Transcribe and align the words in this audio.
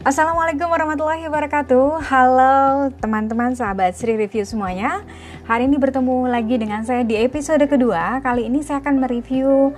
Assalamualaikum 0.00 0.64
warahmatullahi 0.64 1.28
wabarakatuh. 1.28 2.00
Halo 2.08 2.88
teman-teman 3.04 3.52
sahabat 3.52 3.92
Sri 3.92 4.16
Review 4.16 4.48
semuanya. 4.48 5.04
Hari 5.44 5.68
ini 5.68 5.76
bertemu 5.76 6.24
lagi 6.24 6.56
dengan 6.56 6.80
saya 6.88 7.04
di 7.04 7.20
episode 7.20 7.60
kedua. 7.68 8.16
Kali 8.24 8.48
ini 8.48 8.64
saya 8.64 8.80
akan 8.80 8.96
mereview 8.96 9.76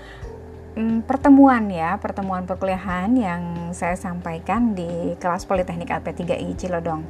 hmm, 0.76 1.04
pertemuan 1.04 1.68
ya 1.68 1.96
Pertemuan 2.00 2.44
perkuliahan 2.48 3.12
yang 3.16 3.42
saya 3.76 3.96
sampaikan 3.96 4.72
di 4.72 5.16
kelas 5.20 5.44
Politeknik 5.44 5.88
LP3I 5.88 6.56
Cilodong 6.56 7.02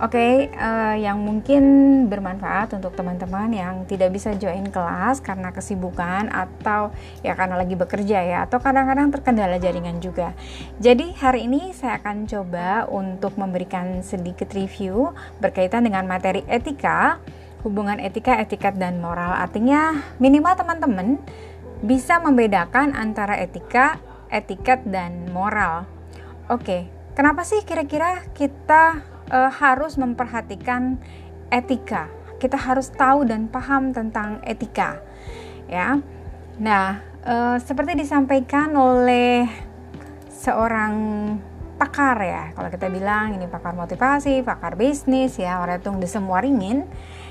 Oke, 0.00 0.16
okay, 0.16 0.32
uh, 0.56 0.96
eh, 0.96 1.04
yang 1.04 1.20
mungkin 1.20 1.62
bermanfaat 2.08 2.72
untuk 2.72 2.96
teman-teman 2.96 3.52
yang 3.52 3.84
tidak 3.84 4.16
bisa 4.16 4.32
join 4.32 4.64
kelas 4.72 5.20
karena 5.20 5.52
kesibukan 5.52 6.24
atau 6.32 6.88
ya 7.20 7.36
karena 7.36 7.60
lagi 7.60 7.76
bekerja 7.76 8.24
ya 8.24 8.38
atau 8.48 8.64
kadang-kadang 8.64 9.12
terkendala 9.12 9.60
jaringan 9.60 10.00
juga. 10.00 10.32
Jadi 10.80 11.12
hari 11.20 11.44
ini 11.44 11.76
saya 11.76 12.00
akan 12.00 12.24
coba 12.24 12.88
untuk 12.88 13.36
memberikan 13.36 14.00
sedikit 14.00 14.48
review 14.56 15.12
berkaitan 15.36 15.84
dengan 15.84 16.08
materi 16.08 16.48
etika, 16.48 17.20
hubungan 17.60 18.00
etika, 18.00 18.40
etiket 18.40 18.80
dan 18.80 19.04
moral. 19.04 19.36
Artinya 19.36 20.00
minimal 20.16 20.56
teman-teman 20.56 21.20
bisa 21.80 22.20
membedakan 22.20 22.92
antara 22.92 23.40
etika, 23.40 24.00
etiket 24.28 24.84
dan 24.84 25.28
moral. 25.32 25.88
Oke, 26.52 26.88
kenapa 27.16 27.46
sih 27.46 27.64
kira-kira 27.64 28.24
kita 28.36 29.00
uh, 29.32 29.50
harus 29.50 29.96
memperhatikan 29.96 31.00
etika. 31.48 32.10
Kita 32.40 32.56
harus 32.56 32.88
tahu 32.88 33.28
dan 33.28 33.52
paham 33.52 33.92
tentang 33.92 34.40
etika, 34.48 34.96
ya. 35.68 36.00
Nah, 36.56 37.04
uh, 37.20 37.60
seperti 37.60 38.00
disampaikan 38.00 38.72
oleh 38.72 39.44
seorang 40.32 40.94
pakar 41.76 42.16
ya, 42.24 42.44
kalau 42.56 42.72
kita 42.72 42.88
bilang 42.88 43.36
ini 43.36 43.44
pakar 43.44 43.76
motivasi, 43.76 44.40
pakar 44.40 44.76
bisnis 44.76 45.36
ya, 45.36 45.60
orang 45.60 46.00
di 46.00 46.08
semua 46.08 46.40
ringin 46.40 46.88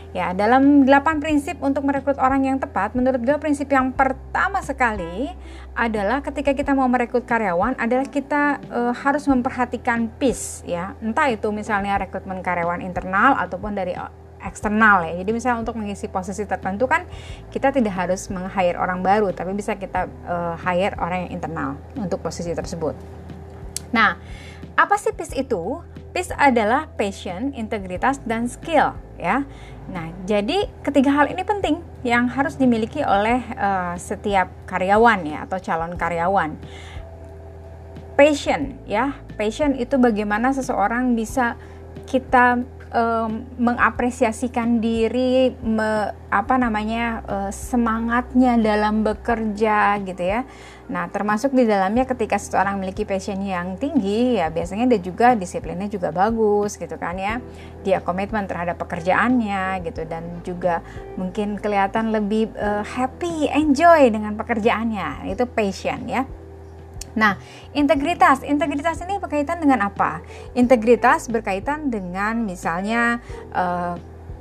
Ya, 0.10 0.34
dalam 0.34 0.90
8 0.90 1.22
prinsip 1.22 1.62
untuk 1.62 1.86
merekrut 1.86 2.18
orang 2.18 2.42
yang 2.42 2.58
tepat, 2.58 2.98
menurut 2.98 3.22
gue 3.22 3.38
prinsip 3.38 3.70
yang 3.70 3.94
pertama 3.94 4.58
sekali 4.66 5.30
adalah 5.78 6.26
ketika 6.26 6.58
kita 6.58 6.74
mau 6.74 6.90
merekrut 6.90 7.30
karyawan 7.30 7.78
adalah 7.78 8.10
kita 8.10 8.58
e, 8.74 8.80
harus 9.06 9.30
memperhatikan 9.30 10.10
peace 10.18 10.66
ya. 10.66 10.98
Entah 10.98 11.30
itu 11.30 11.54
misalnya 11.54 12.02
rekrutmen 12.02 12.42
karyawan 12.42 12.82
internal 12.82 13.38
ataupun 13.38 13.78
dari 13.78 13.94
eksternal 14.42 15.06
ya. 15.06 15.14
Jadi 15.22 15.30
misalnya 15.30 15.62
untuk 15.62 15.78
mengisi 15.78 16.10
posisi 16.10 16.42
tertentu 16.42 16.90
kan 16.90 17.06
kita 17.54 17.70
tidak 17.70 17.94
harus 17.94 18.34
meng-hire 18.34 18.82
orang 18.82 19.06
baru, 19.06 19.30
tapi 19.30 19.54
bisa 19.54 19.78
kita 19.78 20.10
e, 20.26 20.36
hire 20.58 20.98
orang 20.98 21.30
yang 21.30 21.38
internal 21.38 21.78
untuk 22.02 22.18
posisi 22.26 22.50
tersebut. 22.50 22.98
Nah, 23.94 24.18
apa 24.74 24.96
sih 24.98 25.14
peace 25.14 25.38
itu? 25.38 25.86
Peace 26.10 26.34
adalah 26.34 26.90
passion, 26.98 27.54
integritas, 27.54 28.18
dan 28.26 28.50
skill 28.50 28.98
ya. 29.22 29.46
Nah, 29.90 30.14
jadi 30.30 30.70
ketiga 30.86 31.10
hal 31.14 31.34
ini 31.34 31.42
penting 31.42 31.82
yang 32.06 32.30
harus 32.30 32.56
dimiliki 32.56 33.02
oleh 33.02 33.42
uh, 33.58 33.98
setiap 33.98 34.54
karyawan 34.70 35.26
ya 35.26 35.38
atau 35.50 35.58
calon 35.58 35.98
karyawan. 35.98 36.54
Passion 38.14 38.78
ya, 38.86 39.18
passion 39.40 39.74
itu 39.74 39.96
bagaimana 39.98 40.54
seseorang 40.54 41.18
bisa 41.18 41.58
kita 42.06 42.62
um, 42.94 43.46
mengapresiasikan 43.58 44.82
diri, 44.82 45.54
me, 45.62 46.14
apa 46.30 46.56
namanya 46.58 47.26
uh, 47.26 47.52
semangatnya 47.54 48.58
dalam 48.58 49.02
bekerja 49.02 49.98
gitu 50.06 50.24
ya. 50.24 50.46
Nah, 50.90 51.06
termasuk 51.14 51.54
di 51.54 51.70
dalamnya 51.70 52.10
ketika 52.10 52.42
seseorang 52.42 52.82
memiliki 52.82 53.06
passion 53.06 53.38
yang 53.46 53.78
tinggi, 53.78 54.42
ya 54.42 54.50
biasanya 54.50 54.90
dia 54.90 55.02
juga 55.02 55.38
disiplinnya 55.38 55.86
juga 55.86 56.10
bagus 56.10 56.82
gitu 56.82 56.98
kan 56.98 57.14
ya. 57.14 57.38
Dia 57.86 58.02
komitmen 58.02 58.50
terhadap 58.50 58.82
pekerjaannya 58.82 59.86
gitu 59.86 60.10
dan 60.10 60.42
juga 60.42 60.82
mungkin 61.14 61.62
kelihatan 61.62 62.10
lebih 62.10 62.50
uh, 62.58 62.82
happy, 62.82 63.54
enjoy 63.54 64.10
dengan 64.10 64.34
pekerjaannya. 64.34 65.30
Itu 65.30 65.46
passion 65.46 66.10
ya. 66.10 66.26
Nah, 67.18 67.38
integritas, 67.74 68.46
integritas 68.46 69.02
ini 69.02 69.18
berkaitan 69.18 69.58
dengan 69.58 69.90
apa? 69.90 70.22
Integritas 70.54 71.30
berkaitan 71.30 71.90
dengan 71.90 72.46
misalnya 72.46 73.24
uh, 73.54 73.98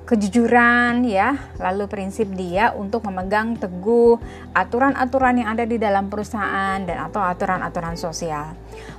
kejujuran 0.09 1.05
ya, 1.05 1.37
lalu 1.61 1.85
prinsip 1.85 2.33
dia 2.33 2.73
untuk 2.73 3.05
memegang 3.05 3.61
teguh 3.61 4.17
aturan-aturan 4.57 5.45
yang 5.45 5.53
ada 5.53 5.69
di 5.69 5.77
dalam 5.77 6.09
perusahaan 6.09 6.81
dan 6.81 7.13
atau 7.13 7.21
aturan-aturan 7.21 7.93
sosial. 8.01 8.57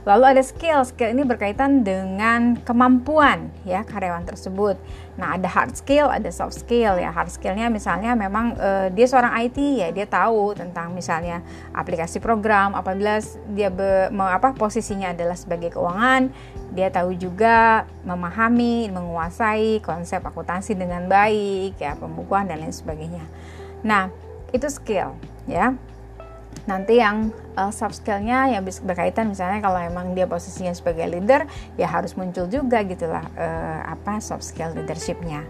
Lalu 0.07 0.23
ada 0.35 0.43
skill, 0.43 0.81
skill 0.87 1.11
ini 1.11 1.23
berkaitan 1.27 1.83
dengan 1.83 2.57
kemampuan 2.63 3.51
ya 3.67 3.83
karyawan 3.83 4.25
tersebut. 4.25 4.79
Nah, 5.19 5.35
ada 5.35 5.51
hard 5.51 5.75
skill, 5.75 6.07
ada 6.07 6.31
soft 6.31 6.55
skill 6.55 6.95
ya. 6.95 7.11
Hard 7.11 7.27
skillnya 7.27 7.67
misalnya 7.67 8.15
memang 8.15 8.55
uh, 8.55 8.87
dia 8.87 9.03
seorang 9.03 9.35
IT 9.43 9.59
ya, 9.59 9.91
dia 9.91 10.07
tahu 10.07 10.55
tentang 10.55 10.95
misalnya 10.95 11.43
aplikasi 11.75 12.23
program. 12.23 12.71
Apabila 12.71 13.19
dia 13.51 13.67
be, 13.67 14.07
apa 14.15 14.55
posisinya 14.55 15.11
adalah 15.11 15.35
sebagai 15.35 15.75
keuangan, 15.75 16.31
dia 16.71 16.87
tahu 16.87 17.19
juga 17.19 17.83
memahami, 18.07 18.87
menguasai 18.89 19.83
konsep 19.83 20.23
akuntansi 20.23 20.79
dengan 20.79 21.11
baik 21.11 21.75
ya, 21.77 21.99
pembukuan 21.99 22.47
dan 22.47 22.63
lain 22.63 22.71
sebagainya. 22.71 23.27
Nah, 23.83 24.07
itu 24.55 24.65
skill 24.71 25.13
ya 25.45 25.73
nanti 26.69 27.01
yang 27.01 27.33
uh, 27.57 27.73
soft 27.73 28.01
skillnya 28.01 28.53
yang 28.53 28.61
berkaitan 28.61 29.33
misalnya 29.33 29.57
kalau 29.57 29.81
emang 29.81 30.13
dia 30.13 30.29
posisinya 30.29 30.69
sebagai 30.73 31.09
leader 31.09 31.49
ya 31.81 31.89
harus 31.89 32.13
muncul 32.13 32.45
juga 32.45 32.85
gitulah 32.85 33.25
uh, 33.33 33.89
apa 33.89 34.21
soft 34.21 34.45
skill 34.45 34.73
leadershipnya. 34.77 35.45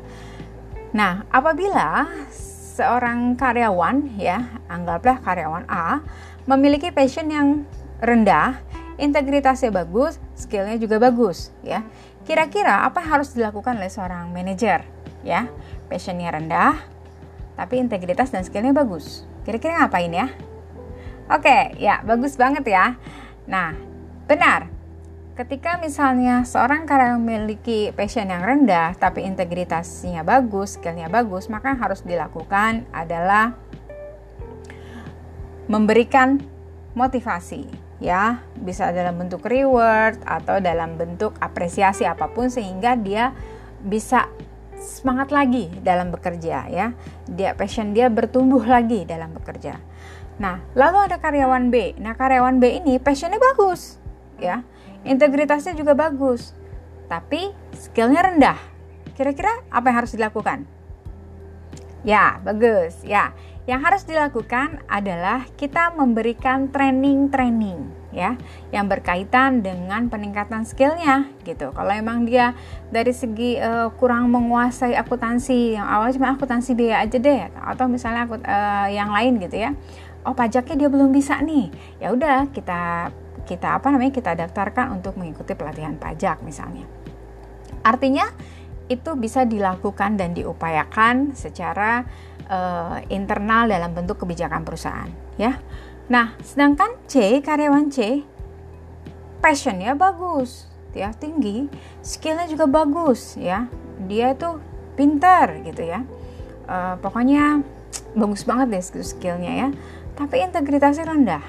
Nah 0.96 1.28
apabila 1.28 2.08
seorang 2.32 3.36
karyawan 3.36 4.16
ya 4.16 4.48
anggaplah 4.72 5.20
karyawan 5.20 5.68
A 5.68 6.00
memiliki 6.48 6.90
passion 6.90 7.28
yang 7.28 7.68
rendah, 8.00 8.64
integritasnya 8.96 9.70
bagus, 9.76 10.18
skillnya 10.40 10.80
juga 10.80 10.98
bagus 11.04 11.52
ya. 11.62 11.84
Kira-kira 12.24 12.88
apa 12.88 13.04
harus 13.04 13.36
dilakukan 13.36 13.76
oleh 13.76 13.92
seorang 13.92 14.32
manajer 14.32 14.88
ya? 15.28 15.52
Passionnya 15.92 16.32
rendah, 16.32 16.80
tapi 17.60 17.82
integritas 17.82 18.32
dan 18.32 18.48
skillnya 18.48 18.72
bagus. 18.72 19.28
Kira-kira 19.44 19.84
ngapain 19.84 20.14
ya? 20.14 20.30
Oke, 21.30 21.78
ya 21.78 22.02
bagus 22.02 22.34
banget 22.34 22.66
ya. 22.66 22.98
Nah, 23.46 23.78
benar. 24.26 24.66
Ketika 25.38 25.80
misalnya 25.80 26.44
seorang 26.44 26.84
karyawan 26.84 27.22
memiliki 27.22 27.96
passion 27.96 28.28
yang 28.28 28.44
rendah 28.44 28.98
tapi 28.98 29.24
integritasnya 29.24 30.26
bagus, 30.26 30.76
skillnya 30.76 31.08
bagus, 31.08 31.48
maka 31.48 31.78
harus 31.80 32.04
dilakukan 32.04 32.84
adalah 32.92 33.56
memberikan 35.70 36.42
motivasi 36.98 37.70
ya 38.02 38.42
bisa 38.58 38.90
dalam 38.90 39.22
bentuk 39.22 39.46
reward 39.46 40.18
atau 40.26 40.58
dalam 40.58 40.98
bentuk 40.98 41.38
apresiasi 41.38 42.10
apa 42.10 42.32
pun 42.32 42.50
sehingga 42.50 42.98
dia 42.98 43.38
bisa 43.80 44.28
semangat 44.80 45.30
lagi 45.30 45.68
dalam 45.84 46.10
bekerja 46.10 46.66
ya 46.72 46.96
dia 47.28 47.54
passion 47.54 47.92
dia 47.92 48.08
bertumbuh 48.08 48.64
lagi 48.64 49.04
dalam 49.04 49.36
bekerja 49.36 49.78
Nah, 50.40 50.64
lalu 50.72 51.12
ada 51.12 51.20
karyawan 51.20 51.68
B. 51.68 52.00
Nah, 52.00 52.16
karyawan 52.16 52.64
B 52.64 52.80
ini 52.80 52.96
passionnya 52.96 53.38
bagus, 53.38 54.00
ya, 54.40 54.64
integritasnya 55.04 55.76
juga 55.76 55.92
bagus, 55.94 56.56
tapi 57.12 57.52
skillnya 57.76 58.24
rendah. 58.24 58.60
Kira-kira 59.20 59.52
apa 59.68 59.92
yang 59.92 59.98
harus 60.00 60.16
dilakukan? 60.16 60.64
Ya, 62.08 62.40
bagus. 62.40 63.04
Ya, 63.04 63.36
yang 63.68 63.84
harus 63.84 64.08
dilakukan 64.08 64.80
adalah 64.88 65.44
kita 65.60 65.94
memberikan 65.94 66.74
training-training 66.74 68.00
ya 68.10 68.34
yang 68.74 68.90
berkaitan 68.90 69.62
dengan 69.62 70.10
peningkatan 70.10 70.66
skillnya 70.66 71.30
gitu 71.46 71.70
kalau 71.78 71.94
emang 71.94 72.26
dia 72.26 72.58
dari 72.90 73.14
segi 73.14 73.62
uh, 73.62 73.94
kurang 74.02 74.34
menguasai 74.34 74.98
akuntansi 74.98 75.78
yang 75.78 75.86
awal 75.86 76.10
cuma 76.10 76.34
akuntansi 76.34 76.74
biaya 76.74 77.06
aja 77.06 77.18
deh 77.22 77.54
atau 77.54 77.86
misalnya 77.86 78.26
akut, 78.26 78.42
uh, 78.42 78.90
yang 78.90 79.14
lain 79.14 79.38
gitu 79.38 79.70
ya 79.70 79.78
oh 80.26 80.36
pajaknya 80.36 80.76
dia 80.86 80.90
belum 80.92 81.14
bisa 81.14 81.40
nih. 81.40 81.72
Ya 82.02 82.12
udah 82.12 82.50
kita 82.52 83.12
kita 83.48 83.82
apa 83.82 83.90
namanya 83.90 84.14
kita 84.14 84.38
daftarkan 84.38 85.00
untuk 85.00 85.18
mengikuti 85.18 85.58
pelatihan 85.58 85.98
pajak 85.98 86.44
misalnya. 86.46 86.86
Artinya 87.82 88.30
itu 88.90 89.14
bisa 89.18 89.46
dilakukan 89.46 90.18
dan 90.18 90.34
diupayakan 90.34 91.38
secara 91.38 92.06
uh, 92.50 92.98
internal 93.14 93.70
dalam 93.70 93.94
bentuk 93.94 94.22
kebijakan 94.22 94.66
perusahaan 94.66 95.10
ya. 95.38 95.58
Nah 96.10 96.34
sedangkan 96.42 96.98
C 97.06 97.42
karyawan 97.42 97.94
C 97.94 98.26
passionnya 99.40 99.96
bagus 99.96 100.68
ya 100.92 101.14
tinggi 101.14 101.70
skillnya 102.02 102.50
juga 102.50 102.66
bagus 102.66 103.38
ya. 103.38 103.70
Dia 104.10 104.34
itu 104.34 104.58
pintar 104.98 105.62
gitu 105.66 105.86
ya. 105.86 106.02
Uh, 106.70 106.98
pokoknya 107.02 107.66
bagus 108.14 108.46
banget 108.46 108.78
deh 108.78 108.84
skillnya 109.06 109.54
ya 109.54 109.70
tapi 110.20 110.44
integritasnya 110.44 111.08
rendah 111.08 111.44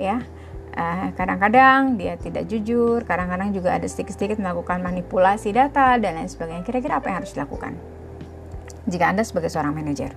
ya 0.00 0.24
kadang 0.70 1.12
kadang-kadang 1.18 1.80
dia 1.98 2.14
tidak 2.16 2.46
jujur, 2.46 3.02
kadang-kadang 3.04 3.50
juga 3.50 3.76
ada 3.76 3.84
sedikit-sedikit 3.84 4.38
melakukan 4.38 4.80
manipulasi 4.80 5.50
data 5.50 5.98
dan 5.98 6.16
lain 6.16 6.30
sebagainya. 6.30 6.62
Kira-kira 6.62 7.02
apa 7.02 7.10
yang 7.10 7.16
harus 7.20 7.34
dilakukan 7.34 7.74
jika 8.86 9.04
Anda 9.10 9.26
sebagai 9.26 9.50
seorang 9.50 9.74
manajer? 9.74 10.14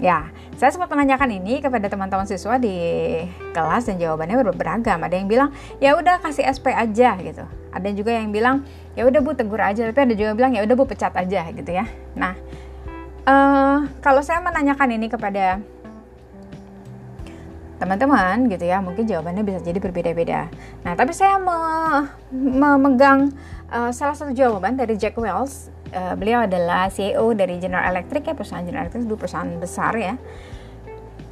Ya, 0.00 0.32
saya 0.58 0.72
sempat 0.74 0.90
menanyakan 0.90 1.30
ini 1.30 1.62
kepada 1.62 1.86
teman-teman 1.86 2.26
siswa 2.26 2.58
di 2.58 2.74
kelas 3.54 3.86
dan 3.86 4.00
jawabannya 4.00 4.40
beragam. 4.50 4.98
Ada 4.98 5.14
yang 5.14 5.28
bilang, 5.30 5.54
ya 5.78 5.94
udah 5.94 6.18
kasih 6.18 6.48
SP 6.48 6.74
aja 6.74 7.14
gitu. 7.22 7.44
Ada 7.70 7.88
juga 7.94 8.10
yang 8.10 8.34
bilang, 8.34 8.66
ya 8.98 9.06
udah 9.06 9.20
bu 9.22 9.36
tegur 9.36 9.62
aja. 9.62 9.86
Tapi 9.86 10.00
ada 10.10 10.14
juga 10.16 10.34
yang 10.34 10.38
bilang, 10.40 10.52
ya 10.58 10.64
udah 10.66 10.74
bu 10.74 10.88
pecat 10.88 11.14
aja 11.14 11.46
gitu 11.54 11.70
ya. 11.70 11.86
Nah, 12.18 12.34
uh, 13.28 13.86
kalau 14.02 14.24
saya 14.24 14.42
menanyakan 14.42 14.96
ini 14.96 15.06
kepada 15.06 15.62
teman-teman 17.82 18.46
gitu 18.46 18.62
ya, 18.62 18.78
mungkin 18.78 19.10
jawabannya 19.10 19.42
bisa 19.42 19.58
jadi 19.58 19.82
berbeda-beda. 19.82 20.46
Nah, 20.86 20.94
tapi 20.94 21.10
saya 21.10 21.34
me 21.42 21.58
memegang 22.30 23.34
uh, 23.74 23.90
salah 23.90 24.14
satu 24.14 24.30
jawaban 24.30 24.78
dari 24.78 24.94
Jack 24.94 25.18
Wells. 25.18 25.74
Uh, 25.90 26.14
beliau 26.14 26.46
adalah 26.46 26.88
CEO 26.88 27.34
dari 27.34 27.58
General 27.58 27.84
Electric 27.90 28.24
ya 28.24 28.32
perusahaan 28.38 28.64
General 28.64 28.86
Electric 28.86 29.04
itu 29.04 29.18
perusahaan 29.18 29.50
besar 29.58 29.92
ya. 29.98 30.14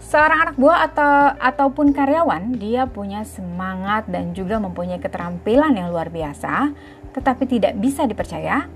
Seorang 0.03 0.51
anak 0.51 0.57
buah 0.59 0.91
atau 0.91 1.15
ataupun 1.39 1.95
karyawan 1.95 2.59
dia 2.59 2.91
punya 2.91 3.23
semangat 3.23 4.11
dan 4.11 4.35
juga 4.35 4.59
mempunyai 4.59 4.99
keterampilan 4.99 5.71
yang 5.79 5.95
luar 5.95 6.11
biasa 6.11 6.75
tetapi 7.15 7.47
tidak 7.47 7.79
bisa 7.79 8.11
dipercaya. 8.11 8.67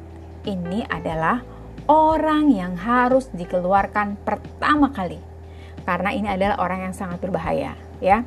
Ini 0.47 0.87
adalah 0.89 1.43
orang 1.91 2.49
yang 2.55 2.79
harus 2.79 3.29
dikeluarkan 3.35 4.21
pertama 4.25 4.89
kali 4.95 5.34
karena 5.85 6.11
ini 6.13 6.29
adalah 6.29 6.61
orang 6.61 6.91
yang 6.91 6.95
sangat 6.97 7.21
berbahaya 7.21 7.77
ya 8.01 8.25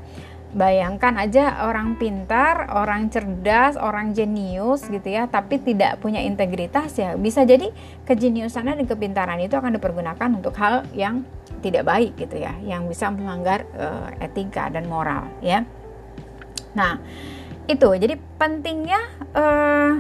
Bayangkan 0.55 1.19
aja 1.19 1.67
orang 1.67 1.99
pintar, 1.99 2.71
orang 2.71 3.11
cerdas, 3.11 3.75
orang 3.75 4.15
jenius 4.15 4.87
gitu 4.87 5.03
ya, 5.03 5.27
tapi 5.27 5.59
tidak 5.59 5.99
punya 5.99 6.23
integritas 6.23 6.95
ya. 6.95 7.19
Bisa 7.19 7.43
jadi 7.43 7.67
kejeniusannya 8.07 8.79
dan 8.79 8.87
kepintaran 8.87 9.43
itu 9.43 9.59
akan 9.59 9.75
dipergunakan 9.75 10.29
untuk 10.31 10.55
hal 10.55 10.87
yang 10.95 11.27
tidak 11.59 11.83
baik 11.83 12.15
gitu 12.15 12.39
ya, 12.39 12.55
yang 12.63 12.87
bisa 12.87 13.11
melanggar 13.11 13.67
uh, 13.75 14.07
etika 14.23 14.71
dan 14.71 14.87
moral 14.87 15.27
ya. 15.43 15.67
Nah, 16.79 16.95
itu 17.67 17.89
jadi 17.99 18.15
pentingnya 18.39 19.01
uh, 19.35 19.99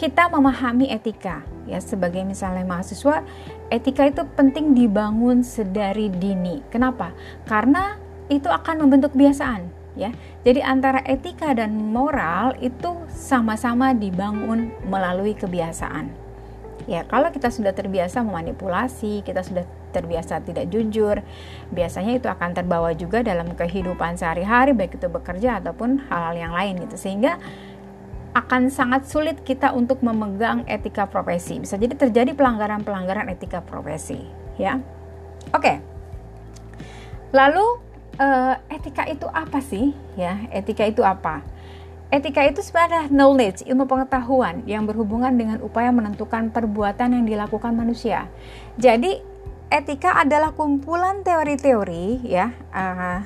kita 0.00 0.32
memahami 0.32 0.88
etika 0.88 1.44
ya 1.68 1.84
sebagai 1.84 2.24
misalnya 2.24 2.64
mahasiswa 2.64 3.20
etika 3.70 4.06
itu 4.06 4.22
penting 4.38 4.74
dibangun 4.74 5.42
sedari 5.42 6.10
dini. 6.10 6.62
Kenapa? 6.70 7.10
Karena 7.46 7.98
itu 8.26 8.50
akan 8.50 8.86
membentuk 8.86 9.14
kebiasaan 9.14 9.70
ya. 9.98 10.12
Jadi 10.44 10.60
antara 10.62 11.02
etika 11.02 11.50
dan 11.56 11.74
moral 11.90 12.54
itu 12.62 13.08
sama-sama 13.10 13.96
dibangun 13.96 14.70
melalui 14.86 15.34
kebiasaan. 15.34 16.12
Ya, 16.86 17.02
kalau 17.02 17.34
kita 17.34 17.50
sudah 17.50 17.74
terbiasa 17.74 18.22
memanipulasi, 18.22 19.26
kita 19.26 19.42
sudah 19.42 19.66
terbiasa 19.90 20.38
tidak 20.46 20.70
jujur, 20.70 21.18
biasanya 21.74 22.22
itu 22.22 22.30
akan 22.30 22.54
terbawa 22.54 22.94
juga 22.94 23.26
dalam 23.26 23.58
kehidupan 23.58 24.14
sehari-hari 24.14 24.70
baik 24.70 24.94
itu 24.94 25.10
bekerja 25.10 25.58
ataupun 25.58 26.06
hal-hal 26.06 26.36
yang 26.38 26.52
lain 26.54 26.86
gitu. 26.86 26.94
Sehingga 26.94 27.42
akan 28.36 28.68
sangat 28.68 29.08
sulit 29.08 29.40
kita 29.40 29.72
untuk 29.72 30.04
memegang 30.04 30.68
etika 30.68 31.08
profesi. 31.08 31.56
Bisa 31.56 31.80
jadi 31.80 31.96
terjadi 31.96 32.36
pelanggaran-pelanggaran 32.36 33.32
etika 33.32 33.64
profesi, 33.64 34.20
ya. 34.60 34.76
Oke. 35.56 35.80
Lalu 37.32 37.64
uh, 38.20 38.54
etika 38.68 39.08
itu 39.08 39.24
apa 39.32 39.64
sih? 39.64 39.96
Ya, 40.20 40.44
etika 40.52 40.84
itu 40.84 41.00
apa? 41.00 41.40
Etika 42.12 42.44
itu 42.44 42.60
sebenarnya 42.60 43.08
knowledge, 43.08 43.64
ilmu 43.64 43.88
pengetahuan 43.88 44.62
yang 44.68 44.84
berhubungan 44.84 45.32
dengan 45.32 45.58
upaya 45.64 45.88
menentukan 45.90 46.52
perbuatan 46.52 47.16
yang 47.16 47.24
dilakukan 47.24 47.72
manusia. 47.72 48.28
Jadi, 48.76 49.18
etika 49.72 50.22
adalah 50.22 50.52
kumpulan 50.52 51.24
teori-teori 51.24 52.22
ya, 52.22 52.52
uh, 52.70 53.24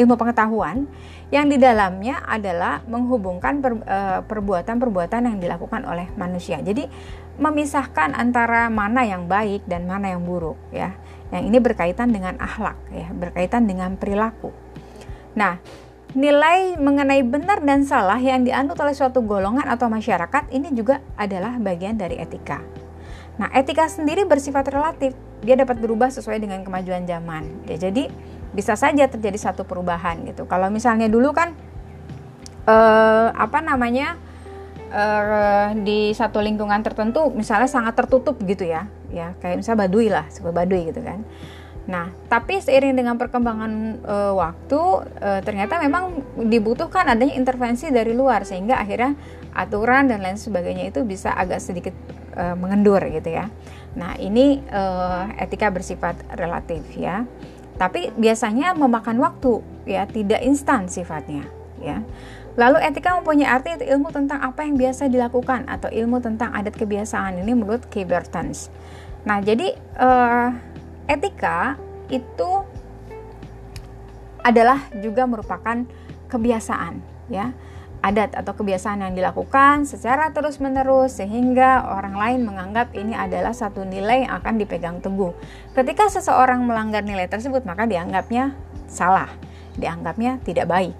ilmu 0.00 0.16
pengetahuan 0.16 0.88
yang 1.32 1.48
di 1.48 1.56
dalamnya 1.56 2.20
adalah 2.28 2.84
menghubungkan 2.84 3.64
eh, 3.64 4.20
perbuatan-perbuatan 4.20 5.32
yang 5.32 5.38
dilakukan 5.40 5.88
oleh 5.88 6.12
manusia. 6.20 6.60
Jadi, 6.60 6.84
memisahkan 7.40 8.12
antara 8.12 8.68
mana 8.68 9.08
yang 9.08 9.24
baik 9.24 9.64
dan 9.64 9.88
mana 9.88 10.12
yang 10.12 10.22
buruk 10.22 10.60
ya. 10.68 10.92
Yang 11.32 11.42
ini 11.48 11.58
berkaitan 11.64 12.12
dengan 12.12 12.36
akhlak 12.36 12.76
ya, 12.92 13.08
berkaitan 13.16 13.64
dengan 13.64 13.96
perilaku. 13.96 14.52
Nah, 15.32 15.56
nilai 16.12 16.76
mengenai 16.76 17.24
benar 17.24 17.64
dan 17.64 17.88
salah 17.88 18.20
yang 18.20 18.44
dianut 18.44 18.76
oleh 18.76 18.92
suatu 18.92 19.24
golongan 19.24 19.64
atau 19.64 19.88
masyarakat 19.88 20.52
ini 20.52 20.76
juga 20.76 21.00
adalah 21.16 21.56
bagian 21.56 21.96
dari 21.96 22.20
etika. 22.20 22.60
Nah, 23.40 23.48
etika 23.56 23.88
sendiri 23.88 24.28
bersifat 24.28 24.68
relatif. 24.68 25.16
Dia 25.40 25.56
dapat 25.56 25.80
berubah 25.80 26.12
sesuai 26.12 26.36
dengan 26.36 26.60
kemajuan 26.62 27.08
zaman. 27.08 27.64
Ya, 27.64 27.88
jadi 27.88 28.12
bisa 28.52 28.76
saja 28.76 29.08
terjadi 29.08 29.36
satu 29.36 29.64
perubahan 29.64 30.24
gitu. 30.28 30.44
Kalau 30.44 30.68
misalnya 30.68 31.08
dulu 31.08 31.32
kan 31.32 31.56
eh, 32.68 33.28
apa 33.32 33.58
namanya? 33.64 34.16
uh, 34.92 35.68
di 35.80 36.12
satu 36.12 36.38
lingkungan 36.38 36.84
tertentu 36.84 37.32
misalnya 37.32 37.66
sangat 37.66 37.96
tertutup 37.96 38.36
gitu 38.44 38.68
ya 38.68 38.86
ya 39.10 39.32
kayak 39.40 39.64
misalnya 39.64 39.88
Baduy 39.88 40.06
lah 40.12 40.28
seperti 40.28 40.54
Baduy 40.54 40.80
gitu 40.92 41.00
kan 41.02 41.24
nah 41.82 42.14
tapi 42.30 42.62
seiring 42.62 42.94
dengan 42.94 43.18
perkembangan 43.18 43.72
uh, 44.06 44.32
waktu 44.38 44.80
uh, 45.18 45.40
ternyata 45.42 45.82
memang 45.82 46.22
dibutuhkan 46.46 47.10
adanya 47.10 47.34
intervensi 47.34 47.90
dari 47.90 48.14
luar 48.14 48.46
sehingga 48.46 48.78
akhirnya 48.78 49.18
aturan 49.50 50.06
dan 50.06 50.22
lain 50.22 50.38
sebagainya 50.38 50.94
itu 50.94 51.02
bisa 51.02 51.34
agak 51.34 51.58
sedikit 51.58 51.90
uh, 52.38 52.54
mengendur 52.54 53.02
gitu 53.10 53.34
ya 53.34 53.50
nah 53.98 54.14
ini 54.14 54.62
uh, 54.70 55.34
etika 55.42 55.74
bersifat 55.74 56.22
relatif 56.38 56.86
ya 56.94 57.26
tapi 57.80 58.12
biasanya 58.16 58.76
memakan 58.76 59.18
waktu 59.22 59.62
ya 59.88 60.06
tidak 60.08 60.40
instan 60.44 60.86
sifatnya 60.86 61.46
ya 61.82 62.04
Lalu 62.52 62.84
etika 62.84 63.16
mempunyai 63.16 63.48
arti 63.48 63.80
itu 63.80 63.84
ilmu 63.96 64.12
tentang 64.12 64.44
apa 64.44 64.60
yang 64.68 64.76
biasa 64.76 65.08
dilakukan 65.08 65.64
atau 65.72 65.88
ilmu 65.88 66.20
tentang 66.20 66.52
adat 66.52 66.76
kebiasaan 66.76 67.40
ini 67.40 67.56
menurut 67.56 67.88
Kibertons. 67.88 68.68
Nah, 69.24 69.40
jadi 69.40 69.72
uh, 69.96 70.52
etika 71.08 71.80
itu 72.12 72.60
adalah 74.44 74.84
juga 75.00 75.24
merupakan 75.24 75.86
kebiasaan, 76.28 77.00
ya 77.32 77.56
adat 78.02 78.34
atau 78.34 78.52
kebiasaan 78.58 79.06
yang 79.06 79.14
dilakukan 79.14 79.86
secara 79.86 80.34
terus-menerus 80.34 81.22
sehingga 81.22 81.86
orang 81.86 82.18
lain 82.18 82.40
menganggap 82.42 82.90
ini 82.98 83.14
adalah 83.14 83.54
satu 83.54 83.86
nilai 83.86 84.26
yang 84.26 84.42
akan 84.42 84.58
dipegang 84.58 84.98
teguh. 84.98 85.30
Ketika 85.72 86.10
seseorang 86.10 86.66
melanggar 86.66 87.06
nilai 87.06 87.30
tersebut, 87.30 87.62
maka 87.62 87.86
dianggapnya 87.86 88.58
salah, 88.90 89.30
dianggapnya 89.78 90.42
tidak 90.42 90.66
baik. 90.66 90.98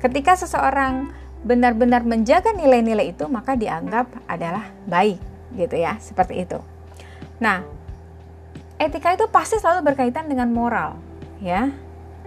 Ketika 0.00 0.40
seseorang 0.40 1.12
benar-benar 1.44 2.02
menjaga 2.02 2.50
nilai-nilai 2.56 3.12
itu, 3.12 3.28
maka 3.28 3.54
dianggap 3.54 4.08
adalah 4.26 4.72
baik, 4.88 5.20
gitu 5.54 5.76
ya, 5.76 6.00
seperti 6.00 6.48
itu. 6.48 6.58
Nah, 7.38 7.62
etika 8.80 9.14
itu 9.14 9.28
pasti 9.30 9.60
selalu 9.60 9.94
berkaitan 9.94 10.26
dengan 10.26 10.50
moral, 10.50 10.98
ya, 11.44 11.70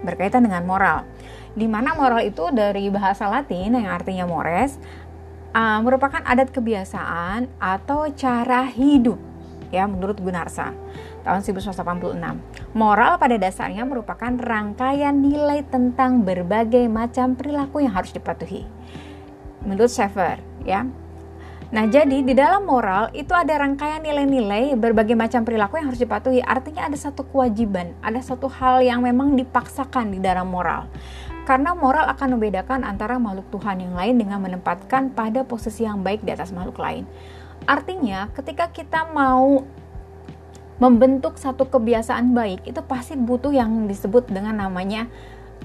berkaitan 0.06 0.46
dengan 0.46 0.64
moral. 0.64 1.04
Di 1.52 1.68
mana 1.68 1.92
moral 1.96 2.24
itu 2.24 2.48
dari 2.56 2.88
bahasa 2.88 3.28
Latin 3.28 3.76
yang 3.76 3.92
artinya 3.92 4.24
mores, 4.24 4.80
uh, 5.52 5.80
merupakan 5.84 6.24
adat 6.24 6.52
kebiasaan 6.52 7.52
atau 7.60 8.08
cara 8.16 8.68
hidup, 8.72 9.20
ya, 9.70 9.88
menurut 9.88 10.20
Gunarsa 10.20 10.72
tahun 11.22 11.42
1986. 11.46 12.18
Moral 12.74 13.22
pada 13.22 13.36
dasarnya 13.38 13.86
merupakan 13.86 14.32
rangkaian 14.34 15.14
nilai 15.14 15.62
tentang 15.68 16.26
berbagai 16.26 16.88
macam 16.90 17.38
perilaku 17.38 17.84
yang 17.86 17.94
harus 17.94 18.16
dipatuhi. 18.16 18.66
Menurut 19.62 19.94
Schaeffer, 19.94 20.42
ya. 20.66 20.90
Nah, 21.72 21.88
jadi 21.88 22.20
di 22.20 22.36
dalam 22.36 22.68
moral 22.68 23.16
itu 23.16 23.32
ada 23.32 23.56
rangkaian 23.56 24.04
nilai-nilai 24.04 24.76
berbagai 24.76 25.16
macam 25.16 25.48
perilaku 25.48 25.80
yang 25.80 25.88
harus 25.88 26.04
dipatuhi. 26.04 26.44
Artinya 26.44 26.92
ada 26.92 27.00
satu 27.00 27.24
kewajiban, 27.24 27.96
ada 28.04 28.20
satu 28.20 28.52
hal 28.52 28.84
yang 28.84 29.00
memang 29.00 29.40
dipaksakan 29.40 30.12
di 30.12 30.20
dalam 30.20 30.52
moral. 30.52 30.92
Karena 31.42 31.74
moral 31.74 32.06
akan 32.12 32.38
membedakan 32.38 32.86
antara 32.86 33.18
makhluk 33.18 33.50
Tuhan 33.50 33.82
yang 33.82 33.94
lain 33.98 34.16
dengan 34.22 34.40
menempatkan 34.40 35.12
pada 35.12 35.42
posisi 35.42 35.84
yang 35.84 36.06
baik 36.06 36.22
di 36.22 36.32
atas 36.32 36.54
makhluk 36.54 36.78
lain. 36.78 37.04
Artinya, 37.66 38.30
ketika 38.34 38.70
kita 38.70 39.10
mau 39.14 39.66
membentuk 40.82 41.38
satu 41.38 41.70
kebiasaan 41.70 42.34
baik 42.34 42.66
itu 42.66 42.82
pasti 42.82 43.14
butuh 43.14 43.54
yang 43.54 43.86
disebut 43.86 44.34
dengan 44.34 44.58
namanya 44.58 45.06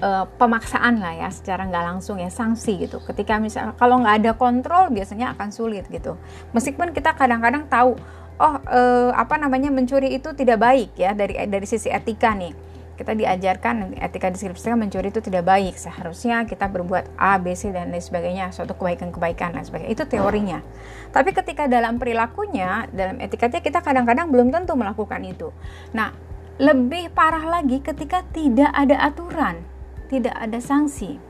uh, 0.05 0.29
pemaksaan 0.37 1.01
lah 1.01 1.17
ya 1.17 1.29
secara 1.33 1.65
nggak 1.65 1.85
langsung 1.93 2.21
ya 2.21 2.29
sanksi 2.29 2.85
gitu. 2.85 3.01
Ketika 3.01 3.41
misalnya 3.41 3.73
kalau 3.73 3.97
nggak 3.97 4.15
ada 4.21 4.31
kontrol 4.37 4.93
biasanya 4.93 5.33
akan 5.33 5.49
sulit 5.49 5.89
gitu. 5.89 6.21
Meskipun 6.53 6.93
kita 6.93 7.17
kadang-kadang 7.17 7.65
tahu 7.65 7.97
oh 8.37 8.55
uh, 8.69 9.09
apa 9.17 9.41
namanya 9.41 9.73
mencuri 9.73 10.13
itu 10.13 10.29
tidak 10.37 10.61
baik 10.61 10.93
ya 10.93 11.17
dari 11.17 11.33
dari 11.49 11.65
sisi 11.65 11.89
etika 11.89 12.37
nih 12.37 12.53
kita 12.97 13.13
diajarkan 13.13 13.93
etika 14.01 14.33
deskripsi 14.33 14.73
mencuri 14.73 15.13
itu 15.13 15.21
tidak 15.21 15.45
baik. 15.45 15.77
Seharusnya 15.77 16.49
kita 16.49 16.65
berbuat 16.65 17.13
A 17.13 17.37
B 17.37 17.53
C 17.53 17.69
dan 17.69 17.93
lain 17.93 18.01
sebagainya 18.01 18.49
suatu 18.49 18.73
kebaikan-kebaikan 18.73 19.53
dan 19.53 19.61
sebagainya. 19.61 19.93
Itu 19.93 20.09
teorinya. 20.09 20.65
Tapi 21.13 21.29
ketika 21.31 21.69
dalam 21.69 22.01
perilakunya 22.01 22.89
dalam 22.89 23.21
etikanya 23.21 23.61
kita 23.61 23.85
kadang-kadang 23.85 24.33
belum 24.33 24.49
tentu 24.49 24.73
melakukan 24.73 25.21
itu. 25.23 25.53
Nah 25.93 26.11
lebih 26.57 27.13
parah 27.13 27.45
lagi 27.45 27.85
ketika 27.85 28.25
tidak 28.33 28.73
ada 28.73 28.97
aturan 29.05 29.61
tidak 30.09 30.33
ada 30.33 30.57
sanksi. 30.57 31.21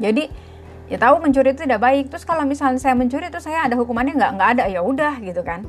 Jadi 0.00 0.32
ya 0.88 0.96
tahu 0.96 1.20
mencuri 1.20 1.52
itu 1.52 1.68
tidak 1.68 1.84
baik. 1.84 2.08
Terus 2.08 2.24
kalau 2.24 2.48
misalnya 2.48 2.80
saya 2.80 2.96
mencuri 2.96 3.28
itu 3.28 3.36
saya 3.38 3.68
ada 3.68 3.76
hukumannya 3.76 4.16
nggak 4.16 4.32
nggak 4.40 4.48
ada. 4.56 4.64
Ya 4.72 4.80
udah 4.80 5.20
gitu 5.20 5.44
kan 5.44 5.68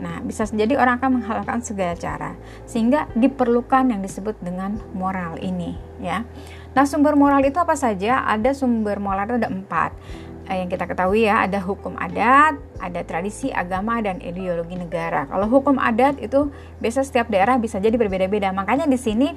Nah, 0.00 0.24
bisa 0.24 0.48
jadi 0.48 0.78
orang 0.80 0.98
akan 1.02 1.10
menghalalkan 1.20 1.60
segala 1.60 1.92
cara 1.98 2.32
sehingga 2.64 3.10
diperlukan 3.12 3.92
yang 3.92 4.00
disebut 4.00 4.40
dengan 4.40 4.80
moral 4.96 5.36
ini, 5.42 5.76
ya. 6.00 6.24
Nah, 6.72 6.84
sumber 6.88 7.12
moral 7.12 7.44
itu 7.44 7.60
apa 7.60 7.76
saja? 7.76 8.24
Ada 8.24 8.56
sumber 8.56 8.96
moral 8.96 9.28
itu 9.28 9.36
ada 9.44 9.52
empat 9.52 9.92
yang 10.50 10.66
kita 10.66 10.90
ketahui 10.90 11.30
ya, 11.30 11.46
ada 11.46 11.62
hukum 11.62 11.94
adat, 11.94 12.58
ada 12.82 13.00
tradisi, 13.06 13.54
agama, 13.54 14.02
dan 14.02 14.18
ideologi 14.18 14.74
negara. 14.74 15.30
Kalau 15.30 15.46
hukum 15.46 15.78
adat 15.78 16.18
itu 16.18 16.50
biasa 16.82 17.06
setiap 17.06 17.30
daerah 17.30 17.60
bisa 17.62 17.78
jadi 17.78 17.94
berbeda-beda. 17.94 18.50
Makanya 18.50 18.90
di 18.90 18.98
sini 18.98 19.30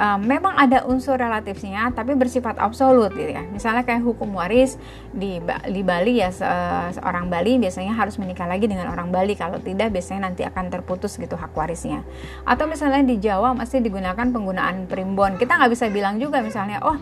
um, 0.00 0.20
memang 0.22 0.54
ada 0.56 0.84
unsur 0.86 1.16
relatifnya 1.16 1.90
tapi 1.92 2.12
bersifat 2.16 2.60
absolut 2.60 3.12
gitu 3.16 3.32
ya 3.32 3.42
misalnya 3.48 3.82
kayak 3.82 4.04
hukum 4.04 4.32
waris 4.36 4.76
di 5.12 5.40
di 5.68 5.80
Bali 5.82 6.20
ya 6.20 6.30
se 6.32 6.46
seorang 6.96 7.28
Bali 7.32 7.56
biasanya 7.60 7.96
harus 7.96 8.20
menikah 8.20 8.48
lagi 8.48 8.68
dengan 8.68 8.92
orang 8.92 9.10
Bali 9.10 9.34
kalau 9.34 9.60
tidak 9.60 9.92
biasanya 9.92 10.30
nanti 10.30 10.44
akan 10.44 10.68
terputus 10.68 11.16
gitu 11.16 11.34
hak 11.36 11.52
warisnya 11.56 12.04
atau 12.44 12.68
misalnya 12.68 13.02
di 13.04 13.16
Jawa 13.20 13.56
masih 13.56 13.80
digunakan 13.80 14.28
penggunaan 14.28 14.88
primbon 14.88 15.40
kita 15.40 15.56
nggak 15.56 15.72
bisa 15.72 15.88
bilang 15.88 16.20
juga 16.20 16.40
misalnya 16.44 16.80
oh 16.84 16.96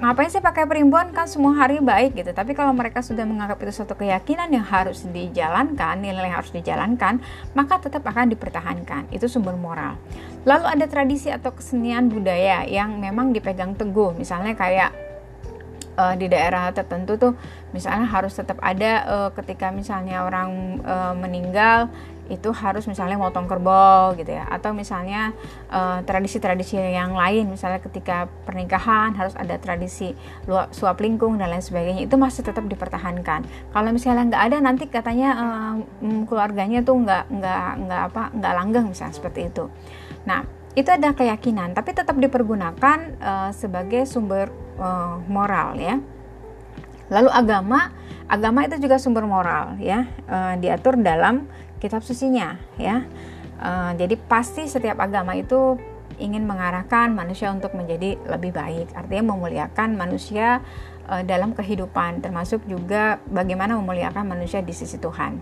ngapain 0.00 0.32
sih 0.32 0.40
pakai 0.40 0.64
primbon? 0.64 1.12
Kan 1.12 1.28
semua 1.28 1.52
hari 1.54 1.78
baik 1.78 2.16
gitu. 2.16 2.32
Tapi 2.32 2.56
kalau 2.56 2.72
mereka 2.72 3.04
sudah 3.04 3.28
menganggap 3.28 3.60
itu 3.60 3.84
suatu 3.84 3.92
keyakinan 3.94 4.48
yang 4.48 4.64
harus 4.64 5.04
dijalankan 5.04 6.00
nilai 6.00 6.32
yang 6.32 6.40
harus 6.40 6.50
dijalankan 6.50 7.20
maka 7.52 7.78
tetap 7.78 8.02
akan 8.08 8.32
dipertahankan. 8.32 9.12
Itu 9.12 9.28
sumber 9.28 9.54
moral. 9.60 10.00
Lalu 10.48 10.64
ada 10.64 10.86
tradisi 10.88 11.28
atau 11.28 11.52
kesenian 11.52 12.08
budaya 12.08 12.64
yang 12.64 12.96
memang 12.96 13.36
dipegang 13.36 13.76
teguh. 13.76 14.16
Misalnya 14.16 14.56
kayak 14.56 15.10
uh, 16.00 16.14
di 16.16 16.26
daerah 16.32 16.72
tertentu 16.72 17.20
tuh 17.20 17.32
misalnya 17.76 18.08
harus 18.08 18.32
tetap 18.32 18.56
ada 18.64 18.92
uh, 19.04 19.30
ketika 19.36 19.68
misalnya 19.68 20.24
orang 20.24 20.80
uh, 20.80 21.12
meninggal 21.12 21.92
itu 22.30 22.54
harus 22.54 22.86
misalnya 22.86 23.18
motong 23.18 23.50
kerbau 23.50 24.14
gitu 24.14 24.30
ya. 24.30 24.46
Atau 24.46 24.70
misalnya 24.72 25.34
eh, 25.68 25.98
tradisi-tradisi 26.06 26.78
uh, 26.78 26.94
yang 26.94 27.12
lain 27.18 27.50
misalnya 27.50 27.82
ketika 27.82 28.30
pernikahan 28.46 29.12
harus 29.18 29.34
ada 29.34 29.58
tradisi 29.58 30.14
suap 30.70 31.02
lingkung 31.02 31.36
dan 31.36 31.50
lain 31.50 31.60
sebagainya 31.60 32.06
itu 32.06 32.14
masih 32.14 32.46
tetap 32.46 32.64
dipertahankan. 32.70 33.44
Kalau 33.74 33.90
misalnya 33.90 34.30
nggak 34.30 34.42
ada 34.46 34.56
nanti 34.62 34.86
katanya 34.86 35.30
uh, 35.34 35.74
keluarganya 36.30 36.86
tuh 36.86 37.02
nggak 37.02 37.26
nggak 37.28 37.68
nggak 37.86 38.02
apa 38.14 38.22
nggak 38.38 38.52
langgeng 38.54 38.86
misalnya 38.94 39.14
seperti 39.18 39.50
itu. 39.50 39.66
Nah 40.24 40.46
itu 40.78 40.86
ada 40.86 41.10
keyakinan 41.10 41.74
tapi 41.74 41.90
tetap 41.90 42.14
dipergunakan 42.14 42.98
uh, 43.18 43.50
sebagai 43.50 44.06
sumber 44.06 44.54
moral 45.28 45.76
ya. 45.76 46.00
Lalu 47.12 47.28
agama 47.28 47.92
agama 48.30 48.64
itu 48.64 48.78
juga 48.80 48.96
sumber 48.96 49.26
moral 49.28 49.76
ya 49.76 50.08
diatur 50.56 50.96
dalam 50.96 51.50
kitab 51.80 52.04
sucinya 52.04 52.60
ya. 52.76 53.08
Uh, 53.60 53.92
jadi 53.96 54.16
pasti 54.16 54.64
setiap 54.68 55.00
agama 55.00 55.36
itu 55.36 55.76
ingin 56.20 56.44
mengarahkan 56.44 57.12
manusia 57.12 57.48
untuk 57.50 57.72
menjadi 57.72 58.20
lebih 58.28 58.52
baik. 58.52 58.92
Artinya 58.92 59.34
memuliakan 59.34 59.96
manusia 59.96 60.60
uh, 61.08 61.24
dalam 61.24 61.56
kehidupan 61.56 62.20
termasuk 62.20 62.62
juga 62.68 63.18
bagaimana 63.28 63.74
memuliakan 63.80 64.28
manusia 64.28 64.60
di 64.60 64.76
sisi 64.76 65.00
Tuhan. 65.00 65.40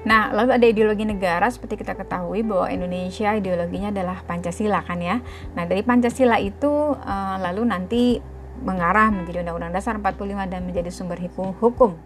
Nah, 0.00 0.32
lalu 0.32 0.56
ada 0.56 0.64
ideologi 0.64 1.04
negara 1.04 1.44
seperti 1.52 1.84
kita 1.84 1.92
ketahui 1.92 2.40
bahwa 2.40 2.72
Indonesia 2.72 3.36
ideologinya 3.36 3.92
adalah 3.92 4.24
Pancasila 4.24 4.80
kan 4.80 4.96
ya. 4.96 5.20
Nah, 5.52 5.68
dari 5.68 5.84
Pancasila 5.84 6.40
itu 6.40 6.96
uh, 6.96 7.36
lalu 7.36 7.68
nanti 7.68 8.02
mengarah 8.64 9.12
menjadi 9.12 9.44
Undang-Undang 9.44 9.72
Dasar 9.76 9.96
45 10.00 10.52
dan 10.52 10.60
menjadi 10.64 10.88
sumber 10.92 11.20
hukum 11.20 11.96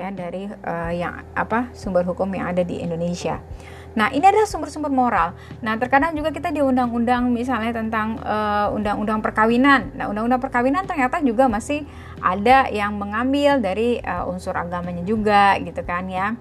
ya 0.00 0.08
dari 0.08 0.48
uh, 0.48 0.92
yang 0.96 1.20
apa 1.36 1.68
sumber 1.76 2.08
hukum 2.08 2.32
yang 2.32 2.48
ada 2.48 2.64
di 2.64 2.80
Indonesia. 2.80 3.44
Nah, 3.90 4.06
ini 4.14 4.22
adalah 4.22 4.46
sumber-sumber 4.46 4.86
moral. 4.86 5.34
Nah, 5.66 5.74
terkadang 5.74 6.14
juga 6.14 6.30
kita 6.30 6.54
di 6.54 6.62
undang-undang 6.62 7.26
misalnya 7.34 7.74
tentang 7.74 8.22
uh, 8.22 8.70
undang-undang 8.70 9.18
perkawinan. 9.18 9.90
Nah, 9.98 10.06
undang-undang 10.06 10.38
perkawinan 10.38 10.86
ternyata 10.86 11.18
juga 11.18 11.50
masih 11.50 11.82
ada 12.22 12.70
yang 12.70 12.94
mengambil 12.94 13.58
dari 13.58 13.98
uh, 13.98 14.30
unsur 14.30 14.54
agamanya 14.54 15.02
juga 15.02 15.58
gitu 15.58 15.82
kan 15.82 16.06
ya. 16.06 16.38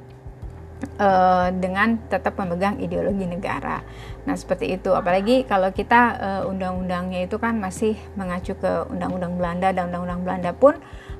Uh, 0.96 1.52
dengan 1.60 2.00
tetap 2.08 2.40
memegang 2.40 2.80
ideologi 2.80 3.28
negara. 3.28 3.84
Nah, 4.30 4.36
seperti 4.38 4.80
itu. 4.80 4.94
Apalagi 4.94 5.44
kalau 5.44 5.74
kita 5.74 6.02
uh, 6.22 6.42
undang-undangnya 6.48 7.26
itu 7.26 7.36
kan 7.42 7.58
masih 7.58 7.98
mengacu 8.14 8.56
ke 8.56 8.88
undang-undang 8.94 9.36
Belanda 9.36 9.74
dan 9.74 9.90
undang-undang 9.90 10.22
Belanda 10.22 10.52
pun 10.54 10.78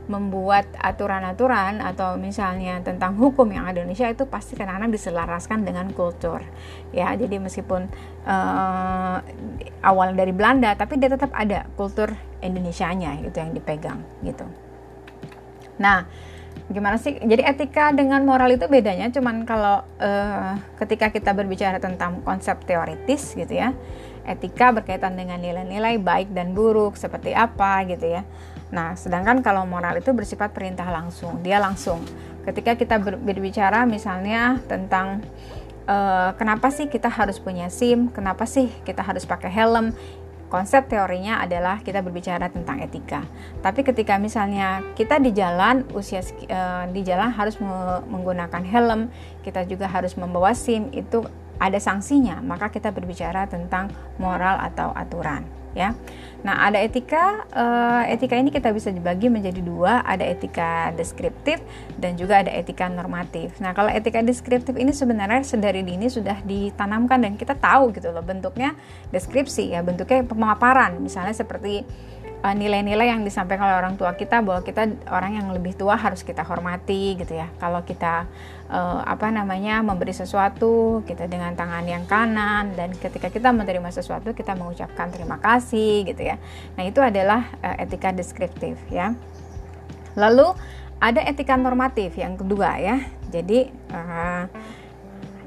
membuat 0.10 0.66
aturan-aturan 0.82 1.86
atau 1.86 2.18
misalnya 2.18 2.82
tentang 2.82 3.14
hukum 3.14 3.46
yang 3.54 3.70
ada 3.70 3.86
di 3.86 3.94
Indonesia 3.94 4.10
itu 4.10 4.26
pasti 4.26 4.58
kadang-kadang 4.58 4.90
diselaraskan 4.90 5.62
dengan 5.62 5.94
kultur. 5.94 6.42
Ya 6.90 7.14
jadi 7.14 7.38
meskipun 7.38 7.86
uh, 8.26 9.22
awal 9.86 10.18
dari 10.18 10.34
Belanda 10.34 10.74
tapi 10.74 10.98
dia 10.98 11.14
tetap 11.14 11.30
ada 11.38 11.70
kultur 11.78 12.10
Indonesianya 12.42 13.22
gitu 13.22 13.38
yang 13.38 13.54
dipegang 13.54 14.02
gitu. 14.26 14.50
Nah 15.78 16.10
gimana 16.74 16.98
sih? 16.98 17.22
Jadi 17.22 17.46
etika 17.46 17.94
dengan 17.94 18.26
moral 18.26 18.50
itu 18.58 18.66
bedanya 18.66 19.14
cuman 19.14 19.46
kalau 19.46 19.86
uh, 20.02 20.58
ketika 20.82 21.14
kita 21.14 21.38
berbicara 21.38 21.78
tentang 21.78 22.26
konsep 22.26 22.58
teoritis 22.66 23.38
gitu 23.38 23.62
ya 23.62 23.78
etika 24.30 24.70
berkaitan 24.70 25.18
dengan 25.18 25.42
nilai-nilai 25.42 25.98
baik 25.98 26.30
dan 26.38 26.54
buruk 26.54 26.94
seperti 26.94 27.34
apa 27.34 27.82
gitu 27.90 28.14
ya 28.14 28.22
Nah, 28.70 28.94
sedangkan 28.94 29.42
kalau 29.42 29.66
moral 29.66 29.98
itu 29.98 30.14
bersifat 30.14 30.54
perintah 30.54 30.86
langsung, 30.90 31.42
dia 31.42 31.58
langsung. 31.58 32.06
Ketika 32.46 32.78
kita 32.78 33.02
berbicara 33.02 33.86
misalnya 33.90 34.62
tentang 34.70 35.26
uh, 35.90 36.34
kenapa 36.38 36.70
sih 36.70 36.86
kita 36.86 37.10
harus 37.10 37.42
punya 37.42 37.68
SIM, 37.74 38.14
kenapa 38.14 38.46
sih 38.46 38.70
kita 38.86 39.02
harus 39.02 39.26
pakai 39.26 39.50
helm, 39.50 39.94
konsep 40.50 40.90
teorinya 40.90 41.42
adalah 41.42 41.82
kita 41.82 42.02
berbicara 42.02 42.50
tentang 42.50 42.82
etika. 42.82 43.22
Tapi 43.62 43.86
ketika 43.86 44.18
misalnya 44.18 44.82
kita 44.98 45.22
di 45.22 45.34
jalan 45.34 45.86
usia 45.94 46.26
uh, 46.50 46.90
di 46.90 47.02
jalan 47.06 47.30
harus 47.30 47.58
menggunakan 48.10 48.64
helm, 48.66 49.14
kita 49.46 49.66
juga 49.70 49.86
harus 49.90 50.18
membawa 50.18 50.54
SIM 50.58 50.90
itu 50.94 51.26
ada 51.60 51.78
sanksinya, 51.78 52.40
maka 52.40 52.72
kita 52.72 52.90
berbicara 52.90 53.46
tentang 53.46 53.92
moral 54.16 54.64
atau 54.64 54.96
aturan, 54.96 55.44
ya. 55.78 55.94
Nah, 56.40 56.72
ada 56.72 56.80
etika. 56.80 57.44
Uh, 57.52 58.04
etika 58.08 58.40
ini 58.40 58.48
kita 58.48 58.72
bisa 58.72 58.96
dibagi 58.96 59.28
menjadi 59.28 59.60
dua, 59.60 60.00
ada 60.08 60.24
etika 60.24 60.96
deskriptif 60.96 61.60
dan 62.00 62.16
juga 62.16 62.40
ada 62.40 62.52
etika 62.56 62.88
normatif. 62.88 63.60
Nah, 63.60 63.76
kalau 63.76 63.92
etika 63.92 64.24
deskriptif 64.24 64.72
ini 64.80 64.96
sebenarnya 64.96 65.44
sedari 65.44 65.84
dini 65.84 66.08
sudah 66.08 66.40
ditanamkan 66.48 67.20
dan 67.20 67.36
kita 67.36 67.60
tahu 67.60 67.92
gitu 67.92 68.16
loh 68.16 68.24
bentuknya 68.24 68.72
deskripsi 69.12 69.76
ya, 69.76 69.84
bentuknya 69.84 70.24
pemaparan. 70.24 71.04
Misalnya 71.04 71.36
seperti 71.36 71.84
Eh, 72.19 72.19
nilai-nilai 72.40 73.08
uh, 73.08 73.12
yang 73.18 73.22
disampaikan 73.28 73.68
oleh 73.68 73.78
orang 73.84 73.96
tua 74.00 74.16
kita 74.16 74.40
bahwa 74.40 74.64
kita 74.64 74.88
orang 75.12 75.36
yang 75.36 75.48
lebih 75.52 75.76
tua 75.76 76.00
harus 76.00 76.24
kita 76.24 76.48
hormati 76.48 77.20
gitu 77.20 77.36
ya. 77.36 77.52
Kalau 77.60 77.84
kita 77.84 78.32
uh, 78.72 79.04
apa 79.04 79.28
namanya 79.28 79.84
memberi 79.84 80.16
sesuatu 80.16 81.04
kita 81.04 81.28
dengan 81.28 81.52
tangan 81.58 81.84
yang 81.84 82.08
kanan 82.08 82.78
dan 82.80 82.96
ketika 82.96 83.28
kita 83.28 83.52
menerima 83.52 83.92
sesuatu 83.92 84.32
kita 84.32 84.56
mengucapkan 84.56 85.12
terima 85.12 85.36
kasih 85.42 86.08
gitu 86.08 86.24
ya. 86.24 86.40
Nah, 86.80 86.88
itu 86.88 87.04
adalah 87.04 87.52
uh, 87.60 87.76
etika 87.76 88.16
deskriptif 88.16 88.80
ya. 88.88 89.12
Lalu 90.16 90.56
ada 91.00 91.20
etika 91.28 91.60
normatif 91.60 92.16
yang 92.16 92.40
kedua 92.40 92.80
ya. 92.80 93.04
Jadi 93.28 93.68
uh, 93.92 94.48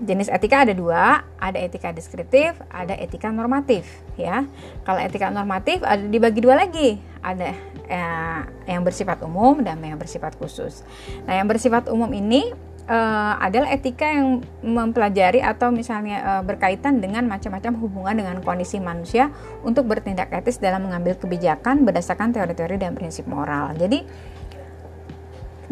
jenis 0.03 0.27
etika 0.27 0.67
ada 0.67 0.75
dua, 0.75 1.23
ada 1.39 1.59
etika 1.63 1.95
deskriptif, 1.95 2.59
ada 2.67 2.99
etika 2.99 3.31
normatif, 3.31 4.02
ya. 4.17 4.45
Kalau 4.83 5.01
etika 5.01 5.33
normatif 5.33 5.81
ada 5.83 6.03
dibagi 6.03 6.41
dua 6.43 6.59
lagi, 6.59 6.99
ada 7.23 7.55
eh, 7.87 8.41
yang 8.69 8.83
bersifat 8.83 9.23
umum 9.23 9.63
dan 9.63 9.79
yang 9.81 9.97
bersifat 9.97 10.37
khusus. 10.37 10.83
Nah, 11.25 11.39
yang 11.39 11.49
bersifat 11.49 11.89
umum 11.89 12.11
ini 12.11 12.51
eh, 12.87 13.35
adalah 13.39 13.71
etika 13.73 14.11
yang 14.11 14.43
mempelajari 14.61 15.41
atau 15.41 15.71
misalnya 15.71 16.19
eh, 16.21 16.43
berkaitan 16.43 16.99
dengan 16.99 17.25
macam-macam 17.31 17.73
hubungan 17.79 18.15
dengan 18.19 18.37
kondisi 18.43 18.83
manusia 18.83 19.31
untuk 19.63 19.87
bertindak 19.87 20.35
etis 20.35 20.59
dalam 20.59 20.85
mengambil 20.89 21.15
kebijakan 21.17 21.87
berdasarkan 21.87 22.35
teori-teori 22.35 22.77
dan 22.77 22.93
prinsip 22.99 23.25
moral. 23.31 23.73
Jadi 23.79 24.05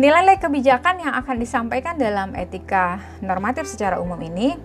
Nilai-nilai 0.01 0.41
kebijakan 0.41 1.05
yang 1.05 1.13
akan 1.13 1.37
disampaikan 1.37 2.01
dalam 2.01 2.33
etika 2.33 3.05
normatif 3.21 3.69
secara 3.69 4.01
umum 4.01 4.17
ini 4.25 4.57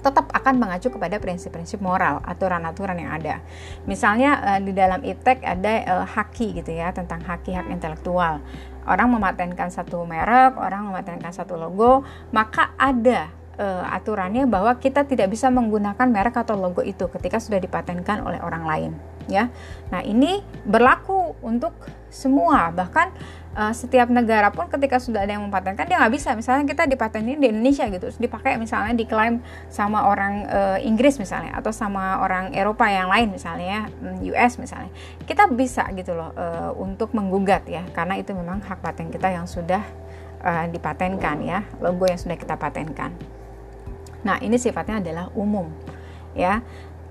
tetap 0.00 0.32
akan 0.32 0.56
mengacu 0.56 0.88
kepada 0.88 1.20
prinsip-prinsip 1.20 1.78
moral, 1.78 2.24
aturan-aturan 2.24 2.96
yang 2.98 3.12
ada. 3.14 3.44
Misalnya 3.84 4.40
uh, 4.40 4.60
di 4.60 4.72
dalam 4.72 5.04
IPTEK 5.04 5.38
ada 5.44 5.72
uh, 6.00 6.06
haki 6.08 6.60
gitu 6.60 6.72
ya, 6.72 6.90
tentang 6.90 7.20
haki 7.22 7.54
hak 7.54 7.68
intelektual. 7.68 8.40
Orang 8.88 9.12
mematenkan 9.12 9.68
satu 9.68 10.02
merek, 10.08 10.56
orang 10.56 10.88
mematenkan 10.88 11.30
satu 11.30 11.54
logo, 11.60 12.02
maka 12.32 12.72
ada 12.80 13.28
uh, 13.60 13.84
aturannya 13.92 14.48
bahwa 14.48 14.72
kita 14.80 15.04
tidak 15.04 15.28
bisa 15.28 15.52
menggunakan 15.52 16.08
merek 16.08 16.40
atau 16.40 16.56
logo 16.56 16.80
itu 16.80 17.06
ketika 17.12 17.36
sudah 17.36 17.60
dipatenkan 17.60 18.24
oleh 18.24 18.40
orang 18.40 18.64
lain 18.64 18.92
ya. 19.30 19.52
Nah, 19.94 20.02
ini 20.02 20.42
berlaku 20.66 21.38
untuk 21.44 21.76
semua, 22.10 22.74
bahkan 22.74 23.14
uh, 23.56 23.74
setiap 23.74 24.06
negara 24.10 24.50
pun 24.54 24.70
ketika 24.70 25.02
sudah 25.02 25.26
ada 25.26 25.34
yang 25.34 25.42
mempatenkan 25.46 25.86
dia 25.86 25.98
nggak 25.98 26.14
bisa. 26.14 26.34
Misalnya 26.38 26.66
kita 26.66 26.86
dipatenin 26.86 27.38
di 27.42 27.50
Indonesia 27.50 27.86
gitu, 27.90 28.10
terus 28.10 28.18
dipakai 28.20 28.58
misalnya 28.60 28.94
diklaim 28.94 29.42
sama 29.72 30.06
orang 30.06 30.46
uh, 30.46 30.78
Inggris 30.82 31.18
misalnya 31.18 31.56
atau 31.58 31.74
sama 31.74 32.22
orang 32.22 32.54
Eropa 32.54 32.86
yang 32.86 33.10
lain 33.10 33.34
misalnya 33.34 33.90
mm, 33.90 34.22
US 34.34 34.58
misalnya. 34.60 34.90
Kita 35.26 35.50
bisa 35.50 35.86
gitu 35.94 36.14
loh 36.14 36.30
uh, 36.34 36.70
untuk 36.78 37.14
menggugat 37.16 37.66
ya, 37.66 37.82
karena 37.94 38.18
itu 38.18 38.34
memang 38.36 38.62
hak 38.62 38.78
paten 38.82 39.10
kita 39.10 39.30
yang 39.30 39.46
sudah 39.50 39.82
uh, 40.42 40.66
dipatenkan 40.70 41.42
ya, 41.42 41.66
logo 41.82 42.06
yang 42.06 42.18
sudah 42.18 42.38
kita 42.38 42.54
patenkan. 42.54 43.14
Nah, 44.20 44.36
ini 44.44 44.60
sifatnya 44.60 45.00
adalah 45.00 45.32
umum 45.32 45.72
ya. 46.36 46.60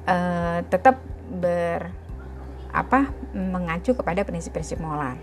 Uh, 0.10 0.66
tetap 0.74 0.98
ber 1.30 1.94
apa 2.70 3.10
mengacu 3.34 3.98
kepada 3.98 4.22
prinsip-prinsip 4.22 4.78
moral. 4.78 5.18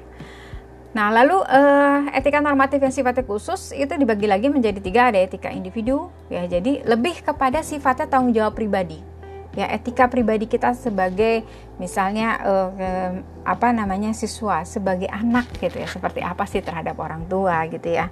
Nah, 0.97 1.13
lalu 1.13 1.45
uh, 1.45 2.09
etika 2.17 2.41
normatif 2.41 2.81
yang 2.81 2.89
sifatnya 2.89 3.21
khusus 3.29 3.77
itu 3.77 3.93
dibagi 4.01 4.25
lagi 4.25 4.49
menjadi 4.49 4.81
tiga, 4.81 5.13
ada 5.13 5.21
etika 5.21 5.53
individu, 5.53 6.09
ya 6.33 6.49
jadi 6.49 6.89
lebih 6.89 7.21
kepada 7.21 7.61
sifatnya 7.61 8.09
tanggung 8.09 8.33
jawab 8.33 8.57
pribadi. 8.57 9.05
Ya, 9.53 9.69
etika 9.77 10.09
pribadi 10.09 10.49
kita 10.49 10.73
sebagai 10.73 11.45
misalnya 11.77 12.41
uh, 12.41 12.69
uh, 12.73 13.13
apa 13.45 13.77
namanya 13.77 14.17
siswa, 14.17 14.65
sebagai 14.65 15.09
anak 15.13 15.53
gitu 15.61 15.77
ya, 15.77 15.85
seperti 15.85 16.25
apa 16.25 16.49
sih 16.49 16.65
terhadap 16.65 16.97
orang 16.97 17.29
tua 17.29 17.69
gitu 17.69 17.93
ya. 17.93 18.09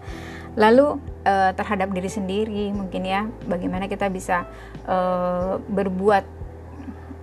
Lalu 0.53 1.01
uh, 1.25 1.57
terhadap 1.57 1.89
diri 1.89 2.13
sendiri 2.13 2.69
mungkin 2.69 3.09
ya, 3.09 3.25
bagaimana 3.49 3.89
kita 3.89 4.13
bisa 4.13 4.45
uh, 4.85 5.57
berbuat 5.73 6.25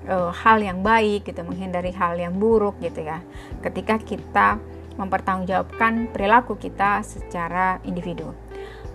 uh, 0.09 0.33
hal 0.33 0.57
yang 0.57 0.81
baik 0.81 1.29
gitu, 1.29 1.45
menghindari 1.45 1.93
hal 1.93 2.17
yang 2.17 2.33
buruk 2.33 2.81
gitu 2.81 3.05
ya. 3.05 3.21
Ketika 3.61 4.01
kita 4.01 4.57
mempertanggungjawabkan 4.99 6.11
perilaku 6.11 6.59
kita 6.59 7.03
secara 7.05 7.79
individu. 7.87 8.33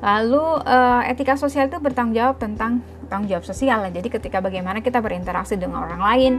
Lalu 0.04 0.60
uh, 0.60 1.02
etika 1.08 1.40
sosial 1.40 1.72
itu 1.72 1.80
bertanggung 1.80 2.16
jawab 2.16 2.36
tentang 2.36 2.84
tanggung 3.08 3.32
jawab 3.32 3.48
sosial. 3.48 3.80
Jadi 3.88 4.08
ketika 4.12 4.44
bagaimana 4.44 4.84
kita 4.84 5.00
berinteraksi 5.00 5.56
dengan 5.56 5.80
orang 5.88 6.02
lain, 6.04 6.32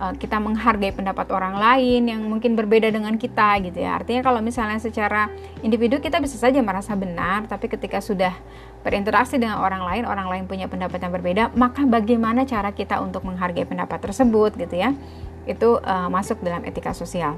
uh, 0.00 0.16
kita 0.16 0.40
menghargai 0.40 0.96
pendapat 0.96 1.28
orang 1.28 1.60
lain 1.60 2.08
yang 2.08 2.24
mungkin 2.24 2.56
berbeda 2.56 2.88
dengan 2.88 3.20
kita 3.20 3.60
gitu 3.68 3.84
ya. 3.84 4.00
Artinya 4.00 4.24
kalau 4.24 4.40
misalnya 4.40 4.80
secara 4.80 5.28
individu 5.60 6.00
kita 6.00 6.20
bisa 6.24 6.40
saja 6.40 6.56
merasa 6.64 6.96
benar, 6.96 7.44
tapi 7.44 7.68
ketika 7.68 8.00
sudah 8.00 8.32
berinteraksi 8.80 9.36
dengan 9.36 9.60
orang 9.60 9.82
lain, 9.84 10.02
orang 10.08 10.30
lain 10.30 10.44
punya 10.48 10.70
pendapat 10.70 10.96
yang 11.02 11.12
berbeda, 11.12 11.44
maka 11.52 11.84
bagaimana 11.84 12.48
cara 12.48 12.72
kita 12.72 13.02
untuk 13.02 13.28
menghargai 13.28 13.66
pendapat 13.68 13.98
tersebut 13.98 14.56
gitu 14.56 14.72
ya. 14.72 14.96
Itu 15.44 15.84
uh, 15.84 16.08
masuk 16.08 16.40
dalam 16.40 16.64
etika 16.64 16.96
sosial. 16.96 17.36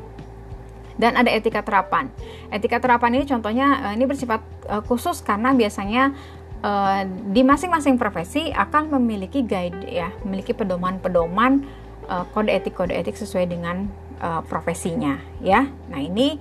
Dan 0.98 1.14
ada 1.14 1.30
etika 1.30 1.62
terapan. 1.62 2.10
Etika 2.50 2.82
terapan 2.82 3.14
ini 3.14 3.24
contohnya 3.24 3.86
uh, 3.86 3.92
ini 3.94 4.04
bersifat 4.04 4.42
uh, 4.66 4.82
khusus 4.82 5.22
karena 5.22 5.54
biasanya 5.54 6.10
uh, 6.66 7.06
di 7.30 7.46
masing-masing 7.46 7.94
profesi 7.96 8.50
akan 8.50 8.98
memiliki 8.98 9.46
guide 9.46 9.86
ya, 9.86 10.10
memiliki 10.26 10.52
pedoman-pedoman 10.52 11.64
kode 12.32 12.48
etik 12.48 12.72
kode 12.72 12.96
etik 12.96 13.20
sesuai 13.20 13.52
dengan 13.52 13.84
profesinya 14.48 15.20
ya. 15.44 15.68
Nah 15.92 16.00
ini 16.00 16.40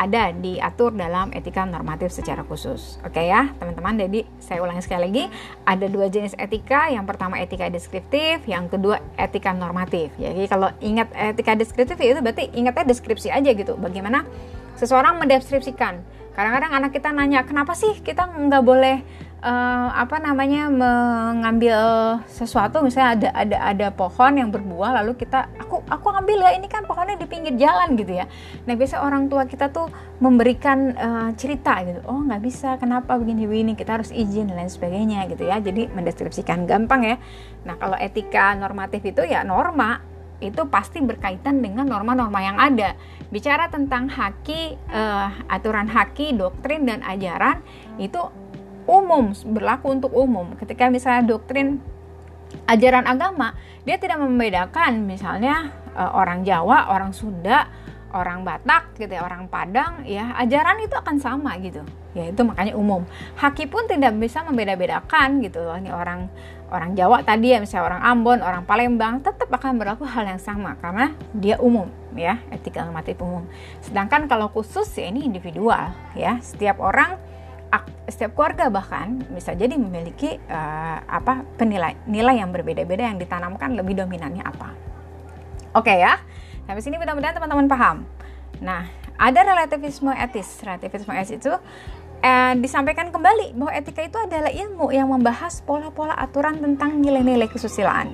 ada 0.00 0.32
diatur 0.32 0.96
dalam 0.96 1.28
etika 1.36 1.68
normatif 1.68 2.08
secara 2.08 2.40
khusus. 2.48 2.96
Oke 3.04 3.20
ya, 3.28 3.52
teman-teman. 3.60 4.00
Jadi 4.00 4.24
saya 4.40 4.64
ulangi 4.64 4.80
sekali 4.80 5.12
lagi, 5.12 5.24
ada 5.68 5.84
dua 5.92 6.08
jenis 6.08 6.32
etika. 6.40 6.88
Yang 6.88 7.04
pertama 7.04 7.36
etika 7.36 7.68
deskriptif, 7.68 8.40
yang 8.48 8.72
kedua 8.72 8.96
etika 9.20 9.52
normatif. 9.52 10.08
Jadi 10.16 10.48
kalau 10.48 10.72
ingat 10.80 11.12
etika 11.12 11.52
deskriptif 11.52 12.00
itu 12.00 12.16
berarti 12.24 12.48
ingatnya 12.56 12.88
deskripsi 12.88 13.28
aja 13.28 13.52
gitu. 13.52 13.76
Bagaimana 13.76 14.24
seseorang 14.80 15.20
mendeskripsikan. 15.20 16.00
Kadang-kadang 16.32 16.72
anak 16.80 16.96
kita 16.96 17.12
nanya, 17.12 17.44
kenapa 17.44 17.76
sih 17.76 18.00
kita 18.00 18.24
nggak 18.24 18.62
boleh 18.64 19.04
uh, 19.40 19.88
apa 19.96 20.20
namanya 20.20 20.68
mengambil 20.68 21.78
sesuatu 22.28 22.84
misalnya 22.84 23.10
ada 23.16 23.28
ada 23.34 23.58
ada 23.72 23.88
pohon 23.92 24.36
yang 24.36 24.48
berbuah 24.52 25.00
lalu 25.02 25.16
kita 25.16 25.48
aku 25.56 25.80
aku 25.88 26.08
ambil 26.12 26.44
ya 26.44 26.56
ini 26.56 26.68
kan 26.68 26.84
pohonnya 26.84 27.16
di 27.16 27.26
pinggir 27.26 27.56
jalan 27.56 27.96
gitu 27.96 28.20
ya. 28.20 28.28
Nah 28.68 28.74
biasa 28.76 29.02
orang 29.02 29.26
tua 29.32 29.48
kita 29.48 29.72
tuh 29.72 29.88
memberikan 30.20 30.92
uh, 30.94 31.30
cerita 31.34 31.80
gitu 31.84 32.00
oh 32.04 32.20
nggak 32.24 32.42
bisa 32.44 32.76
kenapa 32.76 33.16
begini 33.16 33.48
begini 33.48 33.72
kita 33.74 34.00
harus 34.00 34.12
izin 34.12 34.52
dan 34.52 34.64
lain 34.64 34.72
sebagainya 34.72 35.26
gitu 35.32 35.48
ya. 35.48 35.58
Jadi 35.58 35.88
mendeskripsikan 35.90 36.68
gampang 36.68 37.02
ya. 37.04 37.16
Nah 37.64 37.74
kalau 37.80 37.96
etika 37.96 38.52
normatif 38.56 39.02
itu 39.04 39.24
ya 39.24 39.42
norma 39.42 40.10
itu 40.40 40.64
pasti 40.72 41.04
berkaitan 41.04 41.60
dengan 41.60 41.84
norma-norma 41.84 42.40
yang 42.40 42.56
ada. 42.56 42.96
Bicara 43.28 43.68
tentang 43.68 44.08
haki, 44.08 44.72
uh, 44.88 45.28
aturan 45.52 45.84
haki, 45.84 46.32
doktrin 46.32 46.88
dan 46.88 47.04
ajaran 47.04 47.60
itu 48.00 48.18
umum 48.90 49.30
berlaku 49.54 49.94
untuk 49.94 50.10
umum. 50.10 50.58
Ketika 50.58 50.90
misalnya 50.90 51.30
doktrin 51.30 51.78
ajaran 52.66 53.06
agama 53.06 53.54
dia 53.86 53.96
tidak 53.96 54.18
membedakan. 54.18 55.06
Misalnya 55.06 55.70
uh, 55.94 56.10
orang 56.18 56.42
Jawa 56.42 56.90
orang 56.90 57.14
Sunda 57.14 57.70
orang 58.10 58.42
Batak 58.42 58.98
gitu 58.98 59.14
ya 59.14 59.22
orang 59.22 59.46
Padang 59.46 60.02
ya 60.02 60.34
ajaran 60.34 60.82
itu 60.82 60.94
akan 60.98 61.16
sama 61.22 61.54
gitu. 61.62 61.86
Ya 62.10 62.26
itu 62.26 62.42
makanya 62.42 62.74
umum. 62.74 63.06
Haki 63.38 63.70
pun 63.70 63.86
tidak 63.86 64.18
bisa 64.18 64.42
membeda-bedakan 64.42 65.38
gitu. 65.46 65.62
Ini 65.62 65.94
orang 65.94 66.26
orang 66.70 66.98
Jawa 66.98 67.22
tadi 67.22 67.54
ya 67.54 67.62
misalnya 67.62 67.94
orang 67.94 68.02
Ambon 68.02 68.38
orang 68.42 68.62
Palembang 68.66 69.22
tetap 69.22 69.46
akan 69.46 69.78
berlaku 69.78 70.06
hal 70.06 70.26
yang 70.26 70.42
sama 70.42 70.74
karena 70.78 71.14
dia 71.34 71.58
umum 71.62 71.86
ya 72.18 72.42
etika 72.50 72.82
normatif 72.82 73.18
umum. 73.22 73.46
Sedangkan 73.78 74.26
kalau 74.26 74.50
khusus 74.50 74.90
ya 74.98 75.06
ini 75.06 75.22
individual 75.22 75.94
ya. 76.18 76.42
Setiap 76.42 76.82
orang 76.82 77.29
setiap 78.10 78.34
keluarga 78.34 78.66
bahkan 78.68 79.22
bisa 79.30 79.54
jadi 79.54 79.78
memiliki 79.78 80.36
uh, 80.50 80.98
apa 81.06 81.46
penilai 81.54 81.94
nilai 82.04 82.42
yang 82.42 82.50
berbeda-beda 82.50 83.06
yang 83.06 83.16
ditanamkan 83.16 83.78
lebih 83.78 83.96
dominannya 83.96 84.42
apa. 84.42 84.74
Oke 85.78 85.94
okay 85.94 86.02
ya. 86.02 86.18
Sampai 86.66 86.82
sini 86.82 86.98
mudah-mudahan 86.98 87.34
teman-teman 87.38 87.66
paham. 87.70 87.96
Nah, 88.60 88.90
ada 89.16 89.40
relativisme 89.46 90.10
etis. 90.12 90.60
Relativisme 90.66 91.14
etis 91.14 91.38
itu 91.38 91.52
eh, 92.22 92.54
disampaikan 92.58 93.14
kembali 93.14 93.54
bahwa 93.54 93.72
etika 93.74 94.02
itu 94.02 94.18
adalah 94.18 94.50
ilmu 94.50 94.90
yang 94.90 95.08
membahas 95.10 95.62
pola-pola 95.62 96.14
aturan 96.18 96.58
tentang 96.58 96.98
nilai-nilai 96.98 97.46
kesusilaan. 97.46 98.12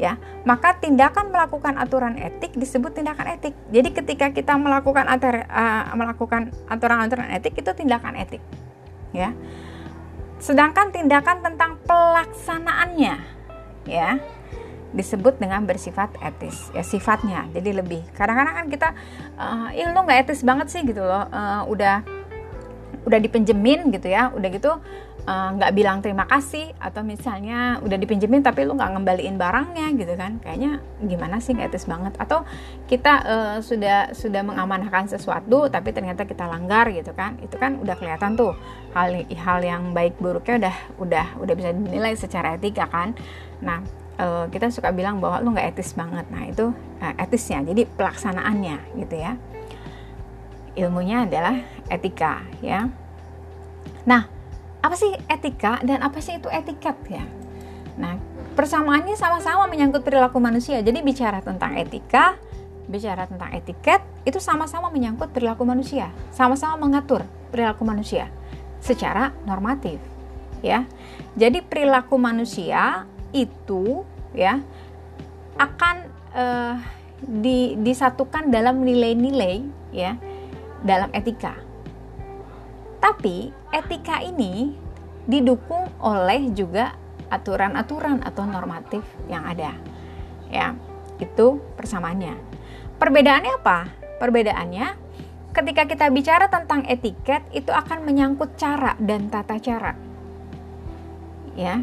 Ya, 0.00 0.18
maka 0.48 0.80
tindakan 0.82 1.30
melakukan 1.30 1.78
aturan 1.78 2.18
etik 2.18 2.56
disebut 2.58 2.96
tindakan 2.96 3.38
etik. 3.38 3.54
Jadi 3.70 3.92
ketika 3.92 4.26
kita 4.34 4.56
melakukan 4.58 5.06
atur, 5.06 5.46
uh, 5.46 5.94
melakukan 5.94 6.50
aturan-aturan 6.66 7.28
etik 7.38 7.54
itu 7.60 7.70
tindakan 7.70 8.18
etik 8.18 8.42
ya. 9.14 9.32
Sedangkan 10.42 10.90
tindakan 10.90 11.38
tentang 11.44 11.78
pelaksanaannya 11.86 13.16
ya 13.86 14.18
disebut 14.92 15.40
dengan 15.40 15.64
bersifat 15.64 16.12
etis 16.20 16.68
ya 16.76 16.84
sifatnya 16.84 17.48
jadi 17.56 17.80
lebih 17.80 18.04
kadang-kadang 18.12 18.54
kan 18.60 18.66
kita 18.68 18.88
uh, 19.40 19.68
ih 19.72 19.88
nggak 19.88 20.28
etis 20.28 20.44
banget 20.44 20.68
sih 20.68 20.84
gitu 20.84 21.00
loh 21.00 21.24
uh, 21.32 21.64
udah 21.64 22.04
udah 23.08 23.18
dipinjemin 23.18 23.88
gitu 23.90 24.12
ya 24.12 24.30
udah 24.36 24.48
gitu 24.52 24.72
nggak 25.22 25.70
uh, 25.70 25.76
bilang 25.78 26.02
terima 26.02 26.26
kasih 26.26 26.74
atau 26.82 27.06
misalnya 27.06 27.78
udah 27.78 27.94
dipinjemin 27.94 28.42
tapi 28.42 28.66
lu 28.66 28.74
nggak 28.74 28.98
ngembaliin 28.98 29.38
barangnya 29.38 29.94
gitu 29.94 30.18
kan. 30.18 30.42
Kayaknya 30.42 30.82
gimana 30.98 31.38
sih 31.38 31.54
nggak 31.54 31.70
etis 31.70 31.86
banget. 31.86 32.18
Atau 32.18 32.42
kita 32.90 33.12
uh, 33.22 33.56
sudah 33.62 34.10
sudah 34.18 34.42
mengamanahkan 34.42 35.06
sesuatu 35.06 35.70
tapi 35.70 35.94
ternyata 35.94 36.26
kita 36.26 36.50
langgar 36.50 36.90
gitu 36.90 37.14
kan. 37.14 37.38
Itu 37.38 37.54
kan 37.54 37.78
udah 37.78 37.94
kelihatan 37.94 38.34
tuh 38.34 38.58
hal 38.98 39.22
hal 39.30 39.58
yang 39.62 39.94
baik 39.94 40.18
buruknya 40.18 40.58
udah 40.58 40.76
udah 40.98 41.26
udah 41.38 41.54
bisa 41.54 41.70
dinilai 41.70 42.18
secara 42.18 42.58
etika 42.58 42.90
kan. 42.90 43.14
Nah 43.62 43.78
uh, 44.18 44.50
kita 44.50 44.74
suka 44.74 44.90
bilang 44.90 45.22
bahwa 45.22 45.38
lu 45.38 45.54
nggak 45.54 45.78
etis 45.78 45.94
banget. 45.94 46.26
Nah 46.34 46.50
itu 46.50 46.74
uh, 46.98 47.14
etisnya 47.14 47.62
jadi 47.62 47.86
pelaksanaannya 47.94 48.98
gitu 49.06 49.22
ya. 49.22 49.38
Ilmunya 50.74 51.30
adalah 51.30 51.62
etika 51.86 52.42
ya. 52.58 52.90
Nah 54.02 54.41
apa 54.82 54.94
sih 54.98 55.14
etika 55.30 55.78
dan 55.86 56.02
apa 56.02 56.18
sih 56.18 56.42
itu 56.42 56.50
etiket 56.50 56.98
ya? 57.06 57.24
Nah, 57.96 58.18
persamaannya 58.58 59.14
sama-sama 59.14 59.70
menyangkut 59.70 60.02
perilaku 60.02 60.42
manusia. 60.42 60.82
Jadi 60.82 61.00
bicara 61.00 61.38
tentang 61.40 61.78
etika, 61.78 62.34
bicara 62.90 63.24
tentang 63.30 63.54
etiket 63.54 64.02
itu 64.26 64.42
sama-sama 64.42 64.90
menyangkut 64.90 65.30
perilaku 65.30 65.62
manusia, 65.62 66.10
sama-sama 66.34 66.76
mengatur 66.82 67.22
perilaku 67.54 67.86
manusia 67.86 68.26
secara 68.82 69.30
normatif, 69.46 70.02
ya. 70.60 70.82
Jadi 71.38 71.62
perilaku 71.62 72.18
manusia 72.18 73.06
itu 73.32 74.02
ya 74.34 74.60
akan 75.56 75.96
uh, 76.34 76.76
di, 77.22 77.78
disatukan 77.78 78.50
dalam 78.50 78.82
nilai-nilai 78.82 79.62
ya 79.94 80.18
dalam 80.82 81.08
etika. 81.14 81.54
Tapi 83.02 83.50
etika 83.74 84.22
ini 84.22 84.78
didukung 85.26 85.90
oleh 85.98 86.54
juga 86.54 86.94
aturan-aturan 87.34 88.22
atau 88.22 88.46
normatif 88.46 89.02
yang 89.26 89.42
ada. 89.42 89.74
Ya, 90.46 90.78
itu 91.18 91.58
persamaannya. 91.74 92.38
Perbedaannya 93.02 93.52
apa? 93.58 93.90
Perbedaannya 94.22 94.86
ketika 95.50 95.82
kita 95.90 96.06
bicara 96.14 96.46
tentang 96.46 96.86
etiket 96.86 97.42
itu 97.50 97.74
akan 97.74 98.06
menyangkut 98.06 98.54
cara 98.54 98.94
dan 99.02 99.26
tata 99.26 99.58
cara. 99.58 99.98
Ya. 101.58 101.82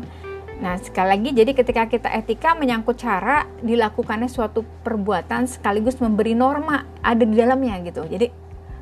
Nah, 0.59 0.75
sekali 0.75 1.07
lagi 1.07 1.29
jadi 1.31 1.51
ketika 1.55 1.87
kita 1.87 2.11
etika 2.15 2.51
menyangkut 2.51 2.99
cara 2.99 3.47
dilakukannya 3.63 4.27
suatu 4.27 4.63
perbuatan 4.83 5.47
sekaligus 5.47 5.99
memberi 6.03 6.35
norma 6.35 6.83
ada 6.99 7.23
di 7.23 7.35
dalamnya 7.35 7.79
gitu. 7.83 8.03
Jadi 8.07 8.27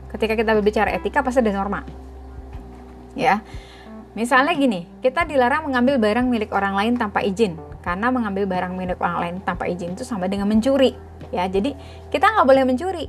ketika 0.09 0.33
kita 0.33 0.51
berbicara 0.57 0.89
etika 0.93 1.21
pasti 1.21 1.41
ada 1.41 1.53
norma. 1.53 2.06
Ya. 3.17 3.41
Misalnya 4.13 4.53
gini, 4.57 4.85
kita 5.01 5.25
dilarang 5.25 5.69
mengambil 5.69 6.01
barang 6.01 6.25
milik 6.25 6.49
orang 6.53 6.73
lain 6.73 6.93
tanpa 6.97 7.21
izin 7.21 7.57
karena 7.85 8.09
mengambil 8.09 8.49
barang 8.49 8.73
milik 8.73 8.97
orang 8.97 9.19
lain 9.21 9.35
tanpa 9.45 9.69
izin 9.69 9.93
itu 9.93 10.01
sama 10.01 10.25
dengan 10.25 10.49
mencuri. 10.49 10.97
Ya, 11.29 11.45
jadi 11.45 11.77
kita 12.09 12.25
nggak 12.25 12.47
boleh 12.49 12.63
mencuri. 12.65 13.05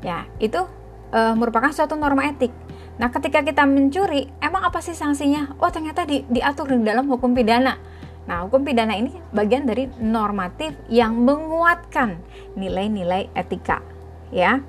Ya, 0.00 0.24
itu 0.40 0.64
e, 1.12 1.20
merupakan 1.36 1.68
suatu 1.70 1.94
norma 2.00 2.26
etik. 2.32 2.50
Nah, 2.96 3.12
ketika 3.12 3.44
kita 3.44 3.68
mencuri, 3.68 4.28
emang 4.40 4.64
apa 4.68 4.80
sih 4.80 4.96
sanksinya? 4.96 5.56
Oh, 5.60 5.68
ternyata 5.68 6.08
di, 6.08 6.24
diatur 6.28 6.72
di 6.72 6.80
dalam 6.80 7.08
hukum 7.08 7.36
pidana. 7.36 7.76
Nah, 8.24 8.46
hukum 8.46 8.62
pidana 8.62 8.94
ini 8.96 9.12
bagian 9.34 9.66
dari 9.68 9.90
normatif 10.00 10.74
yang 10.88 11.18
menguatkan 11.22 12.18
nilai-nilai 12.54 13.30
etika, 13.34 13.82
ya. 14.30 14.62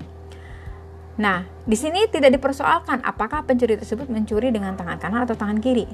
Nah, 1.13 1.45
di 1.69 1.77
sini 1.77 2.09
tidak 2.09 2.33
dipersoalkan 2.41 3.05
apakah 3.05 3.45
pencuri 3.45 3.77
tersebut 3.77 4.09
mencuri 4.09 4.49
dengan 4.49 4.73
tangan 4.73 4.97
kanan 4.97 5.29
atau 5.29 5.37
tangan 5.37 5.61
kiri. 5.61 5.85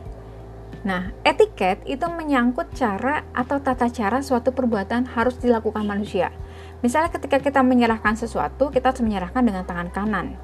Nah, 0.87 1.11
etiket 1.27 1.83
itu 1.83 2.07
menyangkut 2.07 2.71
cara 2.71 3.27
atau 3.35 3.59
tata 3.59 3.91
cara 3.91 4.23
suatu 4.23 4.55
perbuatan 4.55 5.11
harus 5.11 5.35
dilakukan 5.43 5.83
manusia. 5.83 6.31
Misalnya 6.79 7.11
ketika 7.11 7.43
kita 7.43 7.59
menyerahkan 7.59 8.15
sesuatu, 8.15 8.71
kita 8.71 8.95
harus 8.95 9.03
menyerahkan 9.03 9.43
dengan 9.43 9.67
tangan 9.67 9.91
kanan. 9.91 10.39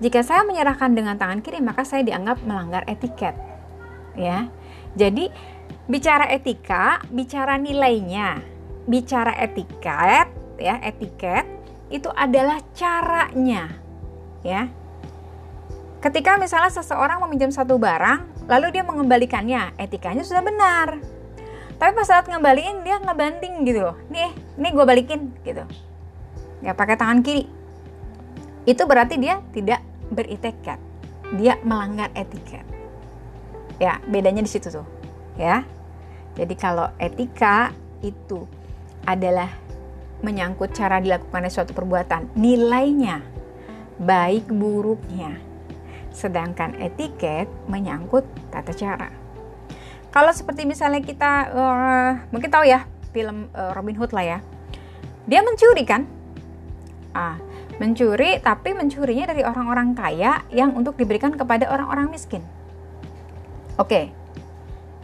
Jika 0.00 0.24
saya 0.24 0.48
menyerahkan 0.48 0.96
dengan 0.96 1.20
tangan 1.20 1.44
kiri, 1.44 1.60
maka 1.60 1.84
saya 1.84 2.00
dianggap 2.00 2.40
melanggar 2.48 2.88
etiket. 2.88 3.36
Ya. 4.16 4.48
Jadi, 4.96 5.28
bicara 5.84 6.32
etika, 6.32 7.04
bicara 7.12 7.60
nilainya. 7.60 8.40
Bicara 8.88 9.36
etiket, 9.36 10.32
ya, 10.56 10.80
etiket 10.80 11.44
itu 11.92 12.08
adalah 12.16 12.64
caranya. 12.72 13.85
Ya. 14.46 14.70
Ketika 15.98 16.38
misalnya 16.38 16.70
seseorang 16.70 17.18
meminjam 17.26 17.50
satu 17.50 17.82
barang, 17.82 18.46
lalu 18.46 18.70
dia 18.70 18.86
mengembalikannya, 18.86 19.74
etikanya 19.74 20.22
sudah 20.22 20.46
benar. 20.46 21.02
Tapi 21.76 21.90
pas 21.92 22.06
saat 22.06 22.30
ngembaliin 22.30 22.86
dia 22.86 22.96
ngebanting 23.02 23.66
gitu 23.68 23.92
Nih, 24.08 24.30
nih 24.54 24.70
gue 24.70 24.84
balikin 24.86 25.34
gitu. 25.42 25.66
Ya 26.62 26.72
pakai 26.72 26.94
tangan 26.94 27.20
kiri 27.26 27.56
itu 28.66 28.82
berarti 28.82 29.14
dia 29.16 29.38
tidak 29.54 29.80
beretiket 30.10 30.78
dia 31.38 31.54
melanggar 31.62 32.10
etiket 32.18 32.66
ya 33.78 34.02
bedanya 34.10 34.42
di 34.42 34.50
situ 34.50 34.68
tuh 34.74 34.86
ya 35.38 35.62
jadi 36.34 36.54
kalau 36.58 36.90
etika 36.98 37.70
itu 38.02 38.44
adalah 39.06 39.48
menyangkut 40.20 40.74
cara 40.74 40.98
dilakukannya 40.98 41.50
suatu 41.50 41.72
perbuatan 41.72 42.34
nilainya 42.34 43.22
baik 44.00 44.48
buruknya 44.50 45.38
sedangkan 46.12 46.76
etiket 46.80 47.48
menyangkut 47.68 48.24
tata 48.48 48.72
cara 48.72 49.08
kalau 50.12 50.32
seperti 50.32 50.64
misalnya 50.64 51.04
kita 51.04 51.32
uh, 51.52 52.10
mungkin 52.32 52.48
tahu 52.48 52.64
ya 52.64 52.88
film 53.12 53.52
uh, 53.52 53.72
Robin 53.76 53.96
Hood 53.96 54.16
lah 54.16 54.24
ya 54.24 54.38
dia 55.28 55.40
mencuri 55.44 55.84
kan 55.84 56.08
ah 57.16 57.36
mencuri 57.76 58.40
tapi 58.40 58.72
mencurinya 58.72 59.28
dari 59.28 59.44
orang-orang 59.44 59.92
kaya 59.92 60.44
yang 60.48 60.72
untuk 60.72 60.96
diberikan 60.96 61.36
kepada 61.36 61.68
orang-orang 61.68 62.08
miskin. 62.08 62.40
Oke. 63.76 64.08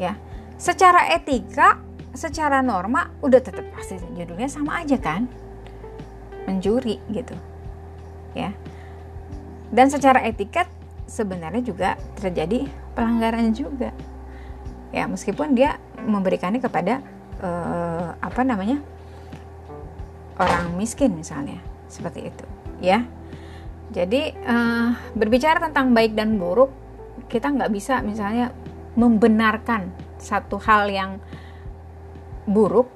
Ya. 0.00 0.16
Secara 0.56 1.12
etika, 1.12 1.76
secara 2.16 2.64
norma 2.64 3.12
udah 3.20 3.40
tetap 3.44 3.66
pasti 3.76 4.00
judulnya 4.16 4.48
sama 4.48 4.80
aja 4.80 4.96
kan? 4.96 5.28
Mencuri 6.48 6.96
gitu. 7.12 7.36
Ya. 8.32 8.56
Dan 9.72 9.88
secara 9.88 10.20
etiket 10.28 10.68
sebenarnya 11.08 11.64
juga 11.64 11.96
terjadi 12.20 12.68
pelanggaran 12.92 13.56
juga. 13.56 13.90
Ya, 14.92 15.08
meskipun 15.08 15.56
dia 15.56 15.80
memberikannya 16.04 16.60
kepada 16.60 17.00
uh, 17.40 18.12
apa 18.20 18.44
namanya? 18.44 18.84
orang 20.32 20.74
miskin 20.80 21.12
misalnya, 21.12 21.60
seperti 21.92 22.32
itu 22.32 22.44
ya 22.80 23.04
jadi 23.92 24.32
uh, 24.48 24.90
berbicara 25.12 25.60
tentang 25.60 25.92
baik 25.92 26.16
dan 26.16 26.40
buruk 26.40 26.72
kita 27.28 27.52
nggak 27.52 27.68
bisa 27.68 28.00
misalnya 28.00 28.48
membenarkan 28.96 29.92
satu 30.16 30.56
hal 30.64 30.88
yang 30.88 31.20
buruk 32.48 32.88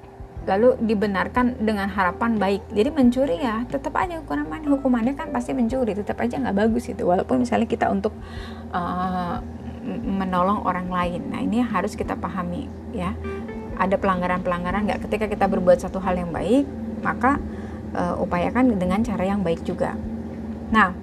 lalu 0.47 0.79
dibenarkan 0.79 1.59
dengan 1.59 1.91
harapan 1.91 2.39
baik. 2.39 2.71
Jadi 2.71 2.89
mencuri 2.95 3.37
ya 3.43 3.67
tetap 3.67 3.93
aja 3.99 4.23
hukuman 4.23 4.63
hukumannya 4.63 5.19
kan 5.19 5.35
pasti 5.35 5.53
mencuri 5.53 5.93
tetap 5.93 6.23
aja 6.23 6.39
nggak 6.39 6.57
bagus 6.57 6.87
itu 6.87 7.03
walaupun 7.03 7.43
misalnya 7.43 7.67
kita 7.67 7.91
untuk 7.91 8.15
uh, 8.71 9.43
menolong 10.07 10.63
orang 10.63 10.87
lain. 10.87 11.23
Nah 11.31 11.43
ini 11.43 11.63
harus 11.63 11.99
kita 11.99 12.15
pahami 12.15 12.71
ya. 12.95 13.13
Ada 13.77 14.01
pelanggaran-pelanggaran 14.01 14.89
nggak? 14.89 15.01
Ketika 15.11 15.27
kita 15.29 15.51
berbuat 15.51 15.83
satu 15.83 16.01
hal 16.01 16.17
yang 16.17 16.33
baik 16.33 16.65
maka 17.05 17.43
uh, 17.93 18.17
upayakan 18.23 18.75
dengan 18.81 19.03
cara 19.05 19.27
yang 19.27 19.45
baik 19.45 19.63
juga. 19.63 19.95
Nah, 20.73 20.97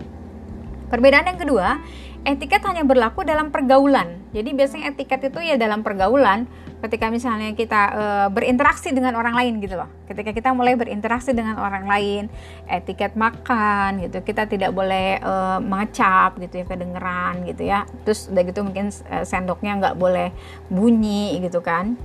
perbedaan 0.92 1.30
yang 1.30 1.40
kedua, 1.40 1.80
etiket 2.28 2.64
hanya 2.68 2.84
berlaku 2.84 3.24
dalam 3.24 3.54
pergaulan. 3.54 4.20
Jadi 4.36 4.50
biasanya 4.52 4.92
etiket 4.92 5.32
itu 5.32 5.40
ya 5.40 5.56
dalam 5.56 5.86
pergaulan 5.86 6.50
ketika 6.84 7.08
misalnya 7.08 7.56
kita 7.56 7.82
e, 7.96 8.04
berinteraksi 8.36 8.92
dengan 8.92 9.16
orang 9.16 9.32
lain 9.32 9.64
gitu 9.64 9.80
loh. 9.80 9.88
Ketika 10.04 10.36
kita 10.36 10.52
mulai 10.52 10.76
berinteraksi 10.76 11.32
dengan 11.32 11.56
orang 11.56 11.88
lain, 11.88 12.28
etiket 12.68 13.16
makan 13.16 14.04
gitu. 14.04 14.20
Kita 14.20 14.44
tidak 14.44 14.76
boleh 14.76 15.24
e, 15.24 15.34
mengecap 15.64 16.36
gitu 16.44 16.60
ya 16.60 16.66
kedengeran 16.68 17.48
gitu 17.48 17.64
ya. 17.64 17.88
Terus 18.04 18.28
udah 18.28 18.44
gitu 18.44 18.60
mungkin 18.68 18.92
e, 18.92 19.16
sendoknya 19.24 19.80
nggak 19.80 19.96
boleh 19.96 20.36
bunyi 20.68 21.40
gitu 21.40 21.64
kan. 21.64 21.96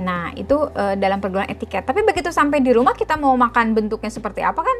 Nah, 0.00 0.32
itu 0.32 0.56
uh, 0.56 0.96
dalam 0.96 1.20
pergaulan 1.20 1.52
etiket. 1.52 1.84
Tapi 1.84 2.00
begitu 2.00 2.32
sampai 2.32 2.64
di 2.64 2.72
rumah 2.72 2.96
kita 2.96 3.20
mau 3.20 3.36
makan 3.36 3.76
bentuknya 3.76 4.08
seperti 4.08 4.40
apa 4.40 4.64
kan 4.64 4.78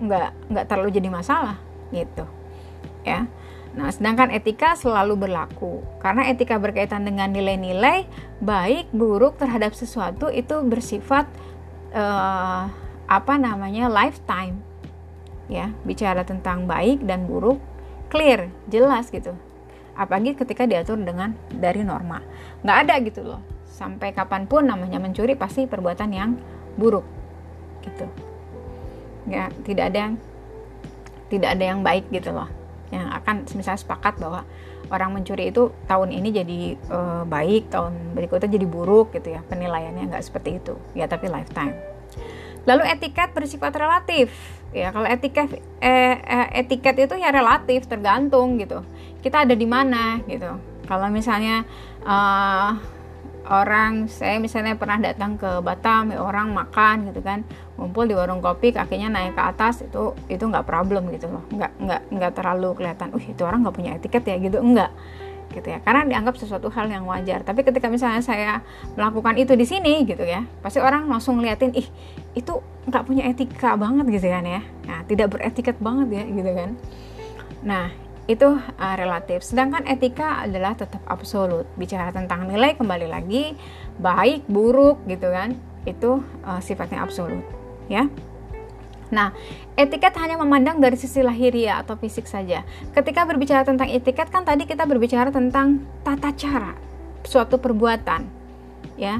nggak 0.00 0.30
nggak 0.52 0.64
terlalu 0.68 0.90
jadi 0.92 1.08
masalah 1.08 1.56
gitu. 1.88 2.24
Ya. 3.00 3.24
Nah, 3.70 3.88
sedangkan 3.94 4.34
etika 4.34 4.74
selalu 4.74 5.26
berlaku 5.26 5.86
karena 6.02 6.26
etika 6.26 6.58
berkaitan 6.58 7.06
dengan 7.06 7.30
nilai-nilai 7.30 8.06
baik 8.42 8.90
buruk 8.90 9.38
terhadap 9.38 9.78
sesuatu 9.78 10.26
itu 10.26 10.58
bersifat 10.66 11.30
uh, 11.94 12.66
apa 13.06 13.34
namanya 13.38 13.86
lifetime. 13.86 14.58
Ya, 15.50 15.74
bicara 15.82 16.22
tentang 16.22 16.66
baik 16.66 17.02
dan 17.06 17.26
buruk 17.26 17.58
clear, 18.10 18.50
jelas 18.70 19.10
gitu. 19.10 19.34
Apalagi 19.94 20.34
ketika 20.38 20.66
diatur 20.66 20.98
dengan 20.98 21.34
dari 21.50 21.82
norma. 21.82 22.22
Nggak 22.62 22.78
ada 22.86 22.94
gitu 23.02 23.22
loh 23.22 23.42
sampai 23.80 24.12
kapan 24.12 24.44
pun 24.44 24.68
namanya 24.68 25.00
mencuri 25.00 25.32
pasti 25.32 25.64
perbuatan 25.64 26.12
yang 26.12 26.36
buruk 26.76 27.08
gitu 27.80 28.04
ya 29.24 29.48
tidak 29.64 29.88
ada 29.88 29.98
yang 30.04 30.14
tidak 31.32 31.50
ada 31.56 31.64
yang 31.64 31.80
baik 31.80 32.04
gitu 32.12 32.28
loh 32.28 32.44
yang 32.90 33.06
akan 33.10 33.46
misalnya 33.54 33.80
sepakat 33.80 34.18
bahwa 34.18 34.42
orang 34.90 35.14
mencuri 35.14 35.54
itu 35.54 35.70
tahun 35.86 36.10
ini 36.10 36.28
jadi 36.34 36.60
uh, 36.90 37.22
baik 37.24 37.70
tahun 37.70 38.14
berikutnya 38.18 38.50
jadi 38.50 38.66
buruk 38.66 39.14
gitu 39.14 39.34
ya. 39.34 39.40
Penilaiannya 39.46 40.10
nggak 40.10 40.24
seperti 40.26 40.58
itu. 40.58 40.74
Ya 40.98 41.06
tapi 41.06 41.30
lifetime. 41.30 41.78
Lalu 42.68 42.82
etiket 42.92 43.32
bersifat 43.32 43.72
relatif. 43.78 44.34
Ya 44.70 44.94
kalau 44.94 45.06
etiket 45.06 45.62
eh, 45.82 46.16
eh, 46.18 46.48
etiket 46.62 46.94
itu 47.08 47.14
ya 47.18 47.30
relatif 47.32 47.86
tergantung 47.86 48.58
gitu. 48.60 48.84
Kita 49.22 49.46
ada 49.48 49.54
di 49.54 49.66
mana 49.66 50.20
gitu. 50.26 50.58
Kalau 50.86 51.06
misalnya 51.08 51.62
uh, 52.02 52.74
orang 53.50 54.06
saya 54.06 54.38
misalnya 54.38 54.78
pernah 54.78 55.02
datang 55.02 55.34
ke 55.34 55.58
Batam 55.58 56.14
ya 56.14 56.22
orang 56.22 56.54
makan 56.54 57.10
gitu 57.10 57.18
kan 57.20 57.42
ngumpul 57.74 58.06
di 58.06 58.14
warung 58.14 58.38
kopi 58.38 58.70
kakinya 58.70 59.10
naik 59.18 59.34
ke 59.34 59.42
atas 59.42 59.82
itu 59.82 60.14
itu 60.30 60.40
nggak 60.46 60.62
problem 60.62 61.10
gitu 61.10 61.26
loh. 61.26 61.42
Nggak 61.50 61.72
nggak 61.82 62.02
nggak 62.14 62.32
terlalu 62.38 62.70
kelihatan 62.78 63.10
uh 63.10 63.24
itu 63.26 63.42
orang 63.42 63.66
nggak 63.66 63.76
punya 63.76 63.90
etiket 63.98 64.22
ya 64.22 64.36
gitu. 64.38 64.62
Enggak 64.62 64.94
gitu 65.50 65.66
ya. 65.66 65.82
Karena 65.82 66.06
dianggap 66.06 66.38
sesuatu 66.38 66.70
hal 66.70 66.86
yang 66.86 67.02
wajar. 67.10 67.42
Tapi 67.42 67.66
ketika 67.66 67.90
misalnya 67.90 68.22
saya 68.22 68.62
melakukan 68.94 69.34
itu 69.34 69.58
di 69.58 69.66
sini 69.66 70.06
gitu 70.06 70.22
ya 70.22 70.46
pasti 70.62 70.78
orang 70.78 71.10
langsung 71.10 71.42
ngeliatin 71.42 71.74
ih 71.74 71.88
itu 72.38 72.62
nggak 72.86 73.02
punya 73.02 73.26
etika 73.26 73.74
banget 73.74 74.06
gitu 74.14 74.30
kan 74.30 74.46
ya. 74.46 74.62
Nah, 74.86 75.02
tidak 75.10 75.34
beretiket 75.34 75.76
banget 75.82 76.22
ya 76.22 76.24
gitu 76.30 76.50
kan. 76.54 76.70
Nah 77.66 78.09
itu 78.30 78.46
uh, 78.54 78.94
relatif 78.94 79.42
sedangkan 79.42 79.82
etika 79.90 80.46
adalah 80.46 80.78
tetap 80.78 81.02
absolut 81.10 81.66
bicara 81.74 82.14
tentang 82.14 82.46
nilai 82.46 82.78
kembali 82.78 83.10
lagi 83.10 83.58
baik 83.98 84.46
buruk 84.46 85.02
gitu 85.10 85.34
kan 85.34 85.58
itu 85.82 86.22
uh, 86.46 86.62
sifatnya 86.62 87.02
absolut 87.02 87.42
ya 87.90 88.06
Nah, 89.10 89.34
etiket 89.74 90.14
hanya 90.22 90.38
memandang 90.38 90.78
dari 90.78 90.94
sisi 90.94 91.18
lahiriah 91.18 91.82
atau 91.82 91.98
fisik 91.98 92.30
saja. 92.30 92.62
Ketika 92.94 93.26
berbicara 93.26 93.66
tentang 93.66 93.90
etiket 93.90 94.30
kan 94.30 94.46
tadi 94.46 94.70
kita 94.70 94.86
berbicara 94.86 95.34
tentang 95.34 95.82
tata 96.06 96.30
cara 96.30 96.78
suatu 97.26 97.58
perbuatan, 97.58 98.22
ya. 98.94 99.18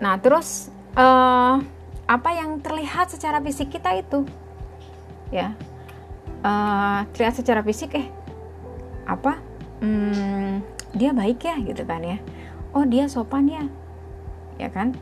Nah, 0.00 0.16
terus 0.24 0.72
uh, 0.96 1.60
apa 2.08 2.30
yang 2.32 2.64
terlihat 2.64 3.12
secara 3.12 3.44
fisik 3.44 3.76
kita 3.76 3.92
itu, 4.00 4.24
ya, 5.28 5.52
uh, 6.40 7.04
terlihat 7.12 7.36
secara 7.36 7.60
fisik 7.60 7.92
eh 8.00 8.08
apa? 9.08 9.40
Hmm, 9.80 10.60
dia 10.92 11.14
baik 11.14 11.44
ya 11.44 11.56
gitu 11.62 11.82
kan 11.84 12.02
ya. 12.02 12.18
Oh 12.74 12.86
dia 12.86 13.10
sopan 13.10 13.50
ya, 13.50 13.64
ya 14.60 14.70
kan? 14.70 14.94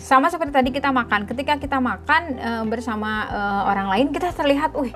sama 0.00 0.32
seperti 0.32 0.52
tadi 0.56 0.70
kita 0.72 0.88
makan 0.88 1.28
ketika 1.28 1.60
kita 1.60 1.76
makan 1.76 2.40
uh, 2.40 2.64
bersama 2.64 3.28
uh, 3.28 3.62
orang 3.68 3.92
lain 3.92 4.06
kita 4.16 4.32
terlihat 4.32 4.72
uh, 4.72 4.88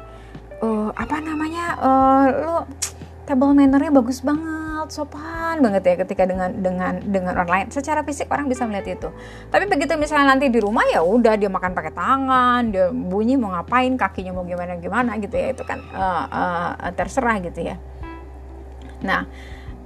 uh 0.64 0.88
apa 0.96 1.20
namanya 1.20 1.76
uh, 1.76 2.24
lo 2.32 2.56
table 3.24 3.56
mannernya 3.56 3.90
bagus 3.90 4.20
banget 4.20 4.88
sopan 4.92 5.64
banget 5.64 5.82
ya 5.84 5.94
ketika 6.04 6.28
dengan 6.28 6.50
dengan 6.60 7.00
dengan 7.00 7.32
orang 7.40 7.50
lain 7.50 7.66
secara 7.72 8.04
fisik 8.04 8.28
orang 8.28 8.46
bisa 8.52 8.68
melihat 8.68 9.00
itu. 9.00 9.08
Tapi 9.48 9.64
begitu 9.64 9.96
misalnya 9.96 10.36
nanti 10.36 10.52
di 10.52 10.60
rumah 10.60 10.84
ya 10.92 11.00
udah 11.00 11.40
dia 11.40 11.48
makan 11.48 11.72
pakai 11.72 11.92
tangan 11.96 12.62
dia 12.68 12.92
bunyi 12.92 13.40
mau 13.40 13.56
ngapain 13.56 13.96
kakinya 13.96 14.36
mau 14.36 14.44
gimana 14.44 14.76
gimana 14.76 15.16
gitu 15.16 15.34
ya. 15.34 15.56
Itu 15.56 15.64
kan 15.64 15.80
uh, 15.92 16.24
uh, 16.28 16.92
terserah 16.92 17.40
gitu 17.42 17.60
ya. 17.64 17.76
Nah 19.02 19.24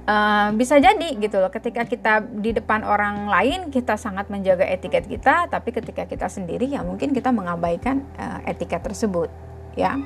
Uh, 0.09 0.49
bisa 0.57 0.81
jadi 0.81 1.21
gitu 1.21 1.37
loh 1.37 1.53
ketika 1.53 1.85
kita 1.85 2.25
di 2.25 2.49
depan 2.49 2.81
orang 2.81 3.29
lain 3.29 3.69
kita 3.69 3.93
sangat 3.93 4.25
menjaga 4.33 4.65
etiket 4.65 5.05
kita 5.05 5.45
tapi 5.45 5.69
ketika 5.69 6.09
kita 6.09 6.25
sendiri 6.25 6.65
ya 6.65 6.81
mungkin 6.81 7.13
kita 7.13 7.29
mengabaikan 7.29 8.01
uh, 8.17 8.41
etiket 8.49 8.81
tersebut 8.81 9.29
ya. 9.77 10.01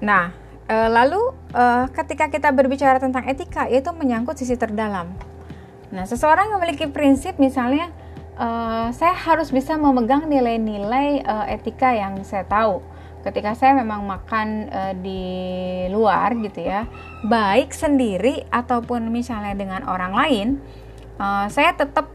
Nah 0.00 0.45
lalu 0.66 1.30
uh, 1.54 1.86
ketika 1.94 2.26
kita 2.26 2.50
berbicara 2.50 2.98
tentang 2.98 3.22
etika 3.30 3.70
itu 3.70 3.86
menyangkut 3.94 4.34
sisi 4.34 4.58
terdalam. 4.58 5.14
Nah 5.94 6.02
seseorang 6.02 6.50
yang 6.50 6.58
memiliki 6.58 6.90
prinsip 6.90 7.38
misalnya 7.38 7.94
uh, 8.34 8.90
saya 8.90 9.14
harus 9.14 9.54
bisa 9.54 9.78
memegang 9.78 10.26
nilai-nilai 10.26 11.22
etika 11.54 11.94
yang 11.94 12.18
saya 12.26 12.42
tahu. 12.42 12.82
Ketika 13.22 13.58
saya 13.58 13.74
memang 13.74 14.06
makan 14.06 14.70
di 15.02 15.22
luar 15.90 16.30
gitu 16.38 16.62
ya 16.62 16.86
baik 17.26 17.74
sendiri 17.74 18.46
ataupun 18.54 19.10
misalnya 19.10 19.50
dengan 19.58 19.82
orang 19.82 20.14
lain 20.14 20.48
saya 21.50 21.74
tetap 21.74 22.06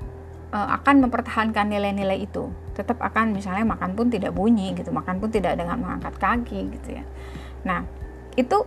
akan 0.56 1.04
mempertahankan 1.04 1.68
nilai-nilai 1.68 2.16
itu. 2.28 2.48
Tetap 2.80 3.04
akan 3.04 3.36
misalnya 3.36 3.68
makan 3.68 3.92
pun 3.92 4.08
tidak 4.08 4.32
bunyi 4.32 4.72
gitu 4.72 4.96
makan 4.96 5.20
pun 5.20 5.28
tidak 5.28 5.60
dengan 5.60 5.84
mengangkat 5.84 6.16
kaki 6.16 6.80
gitu 6.80 7.00
ya. 7.00 7.04
Nah 7.68 7.84
itu 8.42 8.66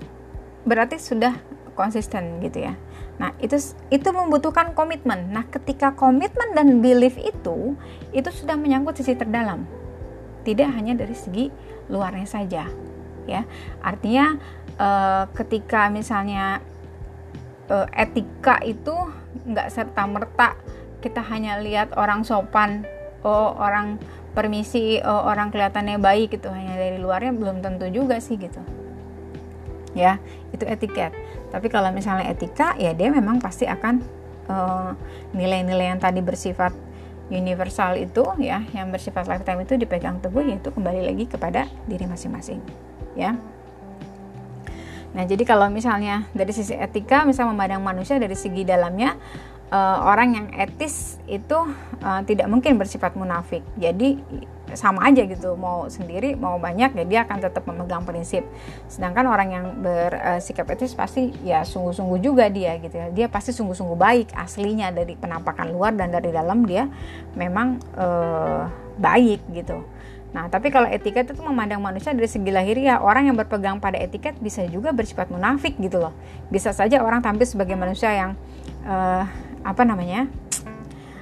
berarti 0.64 0.96
sudah 0.96 1.34
konsisten 1.74 2.38
gitu 2.40 2.64
ya. 2.70 2.74
Nah 3.18 3.34
itu 3.42 3.58
itu 3.90 4.08
membutuhkan 4.10 4.72
komitmen. 4.72 5.30
Nah 5.34 5.44
ketika 5.50 5.92
komitmen 5.94 6.54
dan 6.54 6.78
belief 6.78 7.18
itu 7.18 7.74
itu 8.14 8.28
sudah 8.30 8.54
menyangkut 8.54 8.94
sisi 8.98 9.18
terdalam. 9.18 9.66
Tidak 10.46 10.68
hanya 10.70 10.94
dari 10.94 11.14
segi 11.14 11.50
luarnya 11.90 12.26
saja 12.26 12.64
ya. 13.26 13.42
Artinya 13.82 14.38
uh, 14.78 15.24
ketika 15.34 15.90
misalnya 15.90 16.62
uh, 17.68 17.86
etika 17.92 18.62
itu 18.62 18.94
nggak 19.44 19.68
serta 19.68 20.02
merta 20.06 20.56
kita 21.02 21.20
hanya 21.20 21.60
lihat 21.60 21.92
orang 22.00 22.24
sopan 22.24 22.88
oh 23.26 23.52
orang 23.60 24.00
permisi 24.32 24.98
oh, 25.04 25.28
orang 25.28 25.52
kelihatannya 25.52 26.00
baik 26.00 26.36
gitu 26.38 26.48
hanya 26.48 26.74
dari 26.80 26.96
luarnya 26.96 27.36
belum 27.36 27.60
tentu 27.60 27.86
juga 27.92 28.18
sih 28.18 28.40
gitu 28.40 28.60
ya 29.94 30.18
itu 30.50 30.66
etiket. 30.66 31.14
Tapi 31.54 31.70
kalau 31.70 31.94
misalnya 31.94 32.28
etika 32.28 32.74
ya 32.76 32.92
dia 32.92 33.08
memang 33.14 33.38
pasti 33.38 33.64
akan 33.64 34.02
eh, 34.50 34.90
nilai-nilai 35.32 35.86
uh, 35.86 35.90
yang 35.94 36.00
tadi 36.02 36.20
bersifat 36.20 36.74
universal 37.32 37.96
itu 37.96 38.26
ya 38.42 38.60
yang 38.76 38.92
bersifat 38.92 39.24
lifetime 39.24 39.64
itu 39.64 39.80
dipegang 39.80 40.20
teguh 40.20 40.44
yaitu 40.44 40.68
kembali 40.68 41.08
lagi 41.08 41.24
kepada 41.24 41.70
diri 41.88 42.04
masing-masing 42.04 42.60
ya. 43.16 43.38
Nah 45.14 45.24
jadi 45.24 45.46
kalau 45.46 45.70
misalnya 45.70 46.26
dari 46.34 46.50
sisi 46.50 46.74
etika 46.74 47.22
misalnya 47.22 47.54
memandang 47.54 47.86
manusia 47.86 48.18
dari 48.18 48.34
segi 48.34 48.66
dalamnya 48.66 49.14
uh, 49.70 50.04
orang 50.10 50.28
yang 50.36 50.46
etis 50.58 51.22
itu 51.30 51.56
uh, 52.02 52.20
tidak 52.26 52.50
mungkin 52.50 52.76
bersifat 52.76 53.14
munafik. 53.14 53.62
Jadi 53.78 54.20
sama 54.76 55.06
aja 55.08 55.24
gitu 55.24 55.56
mau 55.58 55.86
sendiri 55.90 56.38
mau 56.38 56.60
banyak 56.60 56.94
ya 56.94 57.04
dia 57.04 57.20
akan 57.26 57.38
tetap 57.42 57.62
memegang 57.66 58.04
prinsip 58.04 58.46
sedangkan 58.86 59.26
orang 59.26 59.48
yang 59.50 59.66
bersikap 59.80 60.70
etis 60.70 60.94
pasti 60.94 61.34
ya 61.42 61.64
sungguh-sungguh 61.64 62.18
juga 62.22 62.46
dia 62.52 62.76
gitu 62.78 62.94
ya 62.94 63.08
dia 63.10 63.26
pasti 63.26 63.50
sungguh-sungguh 63.54 63.98
baik 63.98 64.28
aslinya 64.36 64.92
dari 64.92 65.16
penampakan 65.16 65.72
luar 65.72 65.96
dan 65.96 66.12
dari 66.12 66.30
dalam 66.30 66.66
dia 66.68 66.86
memang 67.34 67.80
uh, 67.96 68.68
baik 68.98 69.42
gitu 69.50 69.82
Nah, 70.34 70.50
tapi 70.50 70.74
kalau 70.74 70.90
etiket 70.90 71.30
itu 71.30 71.38
memandang 71.46 71.78
manusia 71.78 72.10
dari 72.10 72.26
segi 72.26 72.50
lahiriah, 72.50 72.98
orang 72.98 73.30
yang 73.30 73.38
berpegang 73.38 73.78
pada 73.78 74.02
etiket 74.02 74.34
bisa 74.42 74.66
juga 74.66 74.90
bersifat 74.90 75.30
munafik 75.30 75.78
gitu 75.78 76.02
loh. 76.02 76.10
Bisa 76.50 76.74
saja 76.74 77.06
orang 77.06 77.22
tampil 77.22 77.46
sebagai 77.46 77.78
manusia 77.78 78.10
yang 78.10 78.30
uh, 78.82 79.22
apa 79.62 79.82
namanya? 79.86 80.26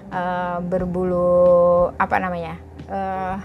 Uh, 0.08 0.64
berbulu 0.64 1.92
apa 2.00 2.16
namanya? 2.16 2.56
Uh, 2.92 3.40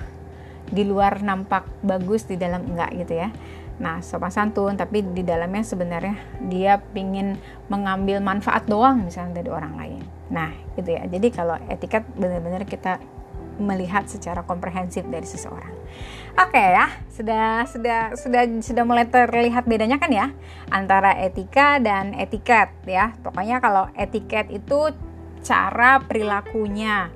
di 0.67 0.83
luar 0.83 1.23
nampak 1.23 1.63
bagus 1.79 2.27
di 2.27 2.35
dalam 2.35 2.67
enggak 2.67 2.91
gitu 3.07 3.15
ya 3.23 3.31
nah 3.77 4.01
sopan 4.01 4.33
santun 4.33 4.73
tapi 4.73 5.05
di 5.05 5.21
dalamnya 5.21 5.61
sebenarnya 5.61 6.17
dia 6.49 6.81
pingin 6.81 7.37
mengambil 7.69 8.17
manfaat 8.19 8.65
doang 8.65 9.05
misalnya 9.05 9.39
dari 9.39 9.49
orang 9.53 9.73
lain 9.77 10.01
nah 10.33 10.49
gitu 10.75 10.97
ya 10.97 11.05
jadi 11.05 11.27
kalau 11.29 11.55
etiket 11.69 12.03
benar-benar 12.17 12.65
kita 12.65 12.97
melihat 13.57 14.05
secara 14.05 14.45
komprehensif 14.45 15.03
dari 15.09 15.25
seseorang. 15.25 15.73
Oke 16.37 16.53
okay, 16.53 16.77
ya, 16.77 16.87
sudah 17.09 17.65
sudah 17.65 18.01
sudah 18.13 18.43
sudah 18.61 18.83
mulai 18.85 19.09
terlihat 19.09 19.65
bedanya 19.65 19.97
kan 19.97 20.13
ya 20.13 20.29
antara 20.69 21.17
etika 21.17 21.81
dan 21.81 22.13
etiket 22.13 22.69
ya. 22.85 23.17
Pokoknya 23.25 23.57
kalau 23.57 23.89
etiket 23.97 24.53
itu 24.53 24.93
cara 25.41 25.97
perilakunya 26.05 27.09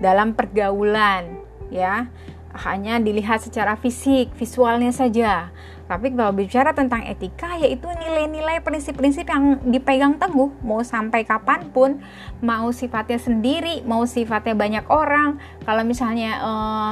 dalam 0.00 0.32
pergaulan 0.32 1.44
ya 1.74 2.06
hanya 2.54 3.02
dilihat 3.02 3.42
secara 3.42 3.74
fisik, 3.74 4.30
visualnya 4.38 4.94
saja. 4.94 5.50
Tapi 5.84 6.14
kalau 6.14 6.32
bicara 6.32 6.70
tentang 6.72 7.02
etika, 7.04 7.58
yaitu 7.60 7.90
nilai-nilai 7.90 8.62
prinsip-prinsip 8.62 9.26
yang 9.26 9.58
dipegang 9.68 10.16
teguh, 10.16 10.54
mau 10.62 10.80
sampai 10.80 11.26
kapan 11.26 11.68
pun, 11.74 12.00
mau 12.40 12.70
sifatnya 12.70 13.18
sendiri, 13.20 13.82
mau 13.84 14.06
sifatnya 14.06 14.54
banyak 14.56 14.86
orang. 14.88 15.36
Kalau 15.66 15.82
misalnya 15.84 16.30
uh, 16.40 16.90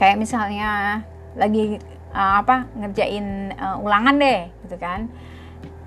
kayak 0.00 0.18
misalnya 0.18 1.04
lagi 1.36 1.78
uh, 2.10 2.42
apa 2.42 2.66
ngerjain 2.74 3.54
uh, 3.54 3.78
ulangan 3.84 4.18
deh, 4.18 4.50
gitu 4.66 4.76
kan. 4.80 5.06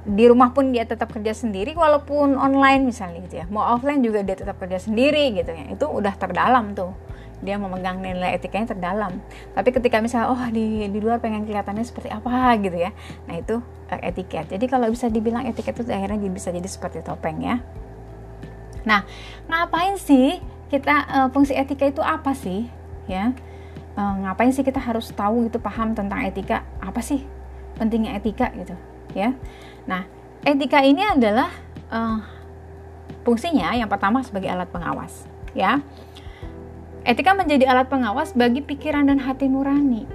Di 0.07 0.29
rumah 0.29 0.55
pun 0.55 0.71
dia 0.71 0.87
tetap 0.87 1.11
kerja 1.11 1.35
sendiri, 1.35 1.75
walaupun 1.75 2.39
online 2.39 2.87
misalnya 2.87 3.19
gitu 3.27 3.43
ya. 3.43 3.45
Mau 3.51 3.65
offline 3.75 3.99
juga 3.99 4.23
dia 4.23 4.39
tetap 4.39 4.55
kerja 4.55 4.79
sendiri 4.79 5.35
gitu 5.35 5.51
ya. 5.51 5.67
Itu 5.73 5.91
udah 5.91 6.15
terdalam 6.15 6.77
tuh 6.77 7.08
dia 7.39 7.55
memegang 7.55 8.03
nilai 8.03 8.35
etikanya 8.35 8.75
terdalam. 8.75 9.23
Tapi 9.55 9.69
ketika 9.71 10.03
misalnya 10.03 10.27
oh 10.31 10.43
di 10.51 10.87
di 10.91 10.99
luar 10.99 11.23
pengen 11.23 11.47
kelihatannya 11.47 11.83
seperti 11.87 12.11
apa 12.11 12.55
gitu 12.59 12.75
ya. 12.75 12.91
Nah 13.27 13.35
itu 13.39 13.59
uh, 13.63 13.99
etiket. 14.03 14.51
Jadi 14.51 14.65
kalau 14.67 14.91
bisa 14.91 15.07
dibilang 15.07 15.47
etiket 15.47 15.79
itu 15.79 15.91
akhirnya 15.91 16.19
bisa 16.29 16.51
jadi 16.51 16.67
seperti 16.67 16.99
topeng 17.03 17.39
ya. 17.39 17.63
Nah 18.83 19.07
ngapain 19.47 19.95
sih 19.95 20.39
kita 20.69 20.95
uh, 21.07 21.27
fungsi 21.31 21.55
etika 21.55 21.87
itu 21.87 22.03
apa 22.03 22.35
sih 22.35 22.67
ya? 23.07 23.31
Uh, 23.95 24.13
ngapain 24.23 24.51
sih 24.51 24.63
kita 24.63 24.79
harus 24.79 25.11
tahu 25.11 25.47
gitu 25.47 25.57
paham 25.59 25.95
tentang 25.95 26.23
etika? 26.27 26.67
Apa 26.83 26.99
sih 26.99 27.23
pentingnya 27.79 28.19
etika 28.19 28.51
gitu 28.51 28.75
ya? 29.15 29.31
Nah 29.87 30.03
etika 30.43 30.83
ini 30.83 31.07
adalah 31.07 31.51
uh, 31.87 32.19
fungsinya 33.23 33.75
yang 33.75 33.87
pertama 33.91 34.23
sebagai 34.23 34.47
alat 34.47 34.69
pengawas 34.71 35.27
ya 35.57 35.81
Etika 37.09 37.33
menjadi 37.33 37.65
alat 37.65 37.89
pengawas 37.89 38.37
bagi 38.37 38.61
pikiran 38.61 39.09
dan 39.09 39.17
hati 39.17 39.49
nurani. 39.49 40.05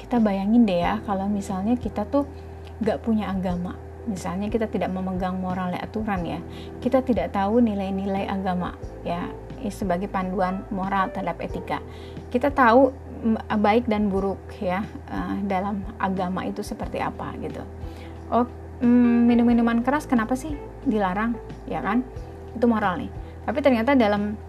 Kita 0.00 0.16
bayangin 0.16 0.64
deh 0.64 0.80
ya, 0.80 1.04
kalau 1.04 1.28
misalnya 1.28 1.76
kita 1.76 2.08
tuh 2.08 2.24
gak 2.80 3.04
punya 3.04 3.28
agama, 3.28 3.76
misalnya 4.08 4.48
kita 4.48 4.64
tidak 4.64 4.88
memegang 4.96 5.36
moral 5.36 5.76
dan 5.76 5.84
aturan 5.84 6.24
ya. 6.24 6.40
Kita 6.80 7.04
tidak 7.04 7.36
tahu 7.36 7.60
nilai-nilai 7.60 8.32
agama 8.32 8.72
ya 9.04 9.28
sebagai 9.68 10.08
panduan 10.08 10.64
moral 10.72 11.12
terhadap 11.12 11.36
etika. 11.36 11.84
Kita 12.32 12.48
tahu 12.48 12.96
baik 13.52 13.84
dan 13.84 14.08
buruk 14.08 14.40
ya 14.56 14.88
uh, 15.12 15.36
dalam 15.44 15.84
agama 16.00 16.48
itu 16.48 16.64
seperti 16.64 16.96
apa 16.96 17.36
gitu. 17.44 17.60
Oh 18.32 18.48
mm, 18.80 19.28
minum 19.28 19.44
minuman 19.44 19.84
keras 19.84 20.08
kenapa 20.08 20.32
sih 20.32 20.56
dilarang? 20.88 21.36
Ya 21.68 21.84
kan? 21.84 22.00
Itu 22.56 22.64
moral 22.64 23.04
nih. 23.04 23.12
Tapi 23.44 23.58
ternyata 23.60 23.92
dalam 23.92 24.45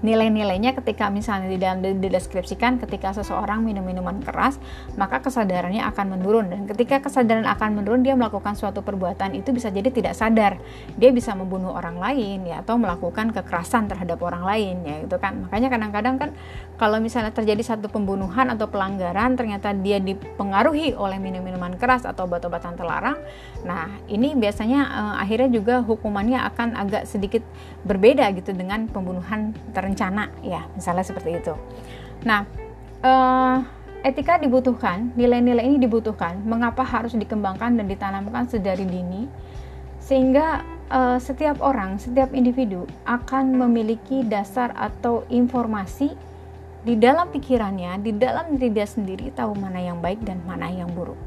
nilai-nilainya 0.00 0.76
ketika 0.78 1.10
misalnya 1.10 1.50
di 1.50 1.58
dalam 1.58 1.82
dideskripsikan 1.82 2.78
ketika 2.82 3.14
seseorang 3.16 3.62
minum 3.62 3.82
minuman 3.82 4.22
keras 4.22 4.56
maka 4.94 5.22
kesadarannya 5.22 5.84
akan 5.88 6.18
menurun. 6.18 6.46
Dan 6.50 6.60
ketika 6.70 7.02
kesadaran 7.02 7.46
akan 7.46 7.82
menurun 7.82 8.06
dia 8.06 8.14
melakukan 8.14 8.54
suatu 8.54 8.82
perbuatan 8.82 9.34
itu 9.34 9.50
bisa 9.50 9.68
jadi 9.68 9.88
tidak 9.90 10.14
sadar. 10.14 10.58
Dia 10.96 11.10
bisa 11.10 11.34
membunuh 11.34 11.74
orang 11.74 11.98
lain 11.98 12.46
ya 12.46 12.62
atau 12.62 12.78
melakukan 12.78 13.34
kekerasan 13.34 13.90
terhadap 13.90 14.18
orang 14.22 14.42
lain 14.46 14.76
ya 14.86 14.96
itu 15.02 15.16
kan. 15.18 15.46
Makanya 15.46 15.68
kadang-kadang 15.70 16.16
kan 16.18 16.30
kalau 16.78 17.02
misalnya 17.02 17.34
terjadi 17.34 17.74
satu 17.74 17.90
pembunuhan 17.90 18.54
atau 18.54 18.70
pelanggaran 18.70 19.34
ternyata 19.34 19.74
dia 19.74 19.98
dipengaruhi 19.98 20.94
oleh 20.94 21.18
minum-minuman 21.18 21.74
keras 21.74 22.06
atau 22.06 22.30
obat-obatan 22.30 22.78
terlarang 22.78 23.18
nah 23.66 23.90
ini 24.06 24.38
biasanya 24.38 24.80
uh, 24.86 25.14
akhirnya 25.18 25.50
juga 25.50 25.82
hukumannya 25.82 26.38
akan 26.54 26.78
agak 26.78 27.10
sedikit 27.10 27.42
berbeda 27.86 28.26
gitu 28.34 28.50
dengan 28.54 28.90
pembunuhan 28.90 29.54
ter 29.70 29.82
rencana 29.84 30.30
ya 30.42 30.66
misalnya 30.74 31.04
seperti 31.06 31.38
itu. 31.38 31.54
Nah 32.26 32.42
uh, 33.02 33.58
etika 34.02 34.38
dibutuhkan 34.38 35.10
nilai-nilai 35.18 35.66
ini 35.66 35.78
dibutuhkan 35.82 36.38
mengapa 36.46 36.86
harus 36.86 37.14
dikembangkan 37.14 37.74
dan 37.78 37.86
ditanamkan 37.86 38.46
sedari 38.46 38.86
dini 38.86 39.26
sehingga 39.98 40.62
uh, 40.88 41.18
setiap 41.20 41.60
orang 41.60 41.98
setiap 42.00 42.32
individu 42.32 42.86
akan 43.04 43.58
memiliki 43.58 44.24
dasar 44.24 44.72
atau 44.78 45.26
informasi 45.28 46.14
di 46.86 46.94
dalam 46.94 47.28
pikirannya 47.28 48.00
di 48.00 48.14
dalam 48.14 48.54
diri 48.54 48.70
dia 48.70 48.86
sendiri 48.86 49.34
tahu 49.34 49.58
mana 49.58 49.82
yang 49.82 49.98
baik 49.98 50.22
dan 50.22 50.40
mana 50.46 50.70
yang 50.70 50.88
buruk 50.94 51.18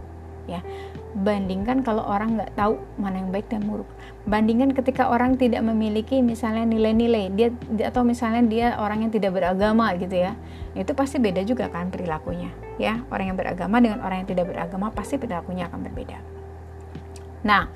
ya 0.49 0.63
bandingkan 1.11 1.83
kalau 1.83 2.07
orang 2.07 2.39
nggak 2.39 2.55
tahu 2.55 2.79
mana 2.95 3.19
yang 3.19 3.29
baik 3.29 3.51
dan 3.51 3.67
buruk. 3.67 3.87
Bandingkan 4.23 4.71
ketika 4.71 5.11
orang 5.11 5.35
tidak 5.35 5.59
memiliki 5.65 6.23
misalnya 6.23 6.63
nilai-nilai. 6.63 7.33
Dia 7.35 7.49
atau 7.87 8.07
misalnya 8.07 8.41
dia 8.47 8.67
orang 8.79 9.07
yang 9.07 9.11
tidak 9.11 9.35
beragama 9.35 9.91
gitu 9.99 10.15
ya. 10.15 10.37
Itu 10.71 10.95
pasti 10.95 11.19
beda 11.19 11.43
juga 11.43 11.67
kan 11.67 11.91
perilakunya 11.91 12.51
ya. 12.79 13.03
Orang 13.11 13.33
yang 13.33 13.37
beragama 13.37 13.83
dengan 13.83 13.99
orang 14.01 14.23
yang 14.23 14.29
tidak 14.29 14.51
beragama 14.51 14.93
pasti 14.95 15.19
perilakunya 15.19 15.67
akan 15.67 15.79
berbeda. 15.83 16.17
Nah 17.43 17.67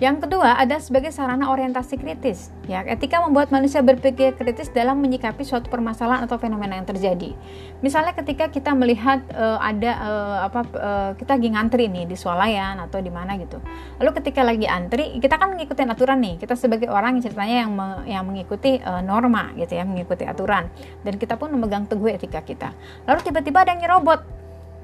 yang 0.00 0.16
kedua 0.16 0.56
ada 0.56 0.80
sebagai 0.80 1.12
sarana 1.12 1.52
orientasi 1.52 2.00
kritis. 2.00 2.48
Ya, 2.64 2.80
etika 2.86 3.20
membuat 3.20 3.52
manusia 3.52 3.84
berpikir 3.84 4.32
kritis 4.32 4.72
dalam 4.72 4.96
menyikapi 5.02 5.44
suatu 5.44 5.68
permasalahan 5.68 6.24
atau 6.24 6.40
fenomena 6.40 6.80
yang 6.80 6.88
terjadi. 6.88 7.36
Misalnya 7.84 8.16
ketika 8.16 8.48
kita 8.48 8.72
melihat 8.72 9.20
uh, 9.36 9.60
ada 9.60 9.92
uh, 10.00 10.38
apa 10.48 10.60
uh, 10.72 11.10
kita 11.20 11.36
lagi 11.36 11.48
ngantri 11.52 11.84
nih 11.92 12.08
di 12.08 12.16
swalayan 12.16 12.80
atau 12.80 12.96
di 13.04 13.12
mana 13.12 13.36
gitu. 13.36 13.60
Lalu 14.00 14.10
ketika 14.22 14.40
lagi 14.40 14.64
antri, 14.64 15.20
kita 15.20 15.36
kan 15.36 15.52
mengikuti 15.52 15.84
aturan 15.84 16.18
nih. 16.24 16.34
Kita 16.40 16.56
sebagai 16.56 16.88
orang 16.88 17.20
yang 17.20 17.24
ceritanya 17.28 17.56
yang 17.66 17.70
me, 17.76 17.86
yang 18.08 18.24
mengikuti 18.24 18.80
uh, 18.80 19.04
norma 19.04 19.52
gitu 19.60 19.76
ya, 19.76 19.84
mengikuti 19.84 20.24
aturan. 20.24 20.72
Dan 21.04 21.20
kita 21.20 21.36
pun 21.36 21.52
memegang 21.52 21.84
teguh 21.84 22.08
etika 22.14 22.40
kita. 22.40 22.72
Lalu 23.04 23.20
tiba-tiba 23.20 23.68
ada 23.68 23.76
yang 23.76 23.84
nyerobot. 23.84 24.24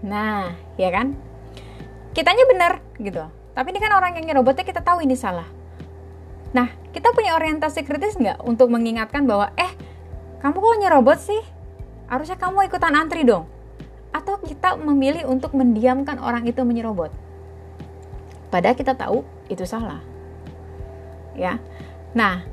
Nah, 0.04 0.52
ya 0.76 0.92
kan? 0.92 1.16
Kitanya 2.12 2.44
benar 2.52 2.72
gitu 3.00 3.45
tapi 3.56 3.72
ini 3.72 3.80
kan 3.80 3.96
orang 3.96 4.20
yang 4.20 4.28
nyerobotnya 4.28 4.68
kita 4.68 4.84
tahu 4.84 5.00
ini 5.00 5.16
salah. 5.16 5.48
Nah, 6.52 6.68
kita 6.92 7.16
punya 7.16 7.32
orientasi 7.40 7.88
kritis 7.88 8.20
nggak 8.20 8.44
untuk 8.44 8.68
mengingatkan 8.68 9.24
bahwa, 9.24 9.48
eh, 9.56 9.72
kamu 10.44 10.60
kok 10.60 10.76
nyerobot 10.84 11.16
sih? 11.16 11.40
Harusnya 12.04 12.36
kamu 12.36 12.68
ikutan 12.68 12.92
antri 12.92 13.24
dong. 13.24 13.48
Atau 14.12 14.36
kita 14.44 14.76
memilih 14.76 15.24
untuk 15.24 15.56
mendiamkan 15.56 16.20
orang 16.20 16.44
itu 16.44 16.60
menyerobot. 16.68 17.08
Padahal 18.52 18.76
kita 18.76 18.92
tahu 18.92 19.24
itu 19.48 19.64
salah. 19.64 20.04
Ya. 21.32 21.56
Nah, 22.12 22.44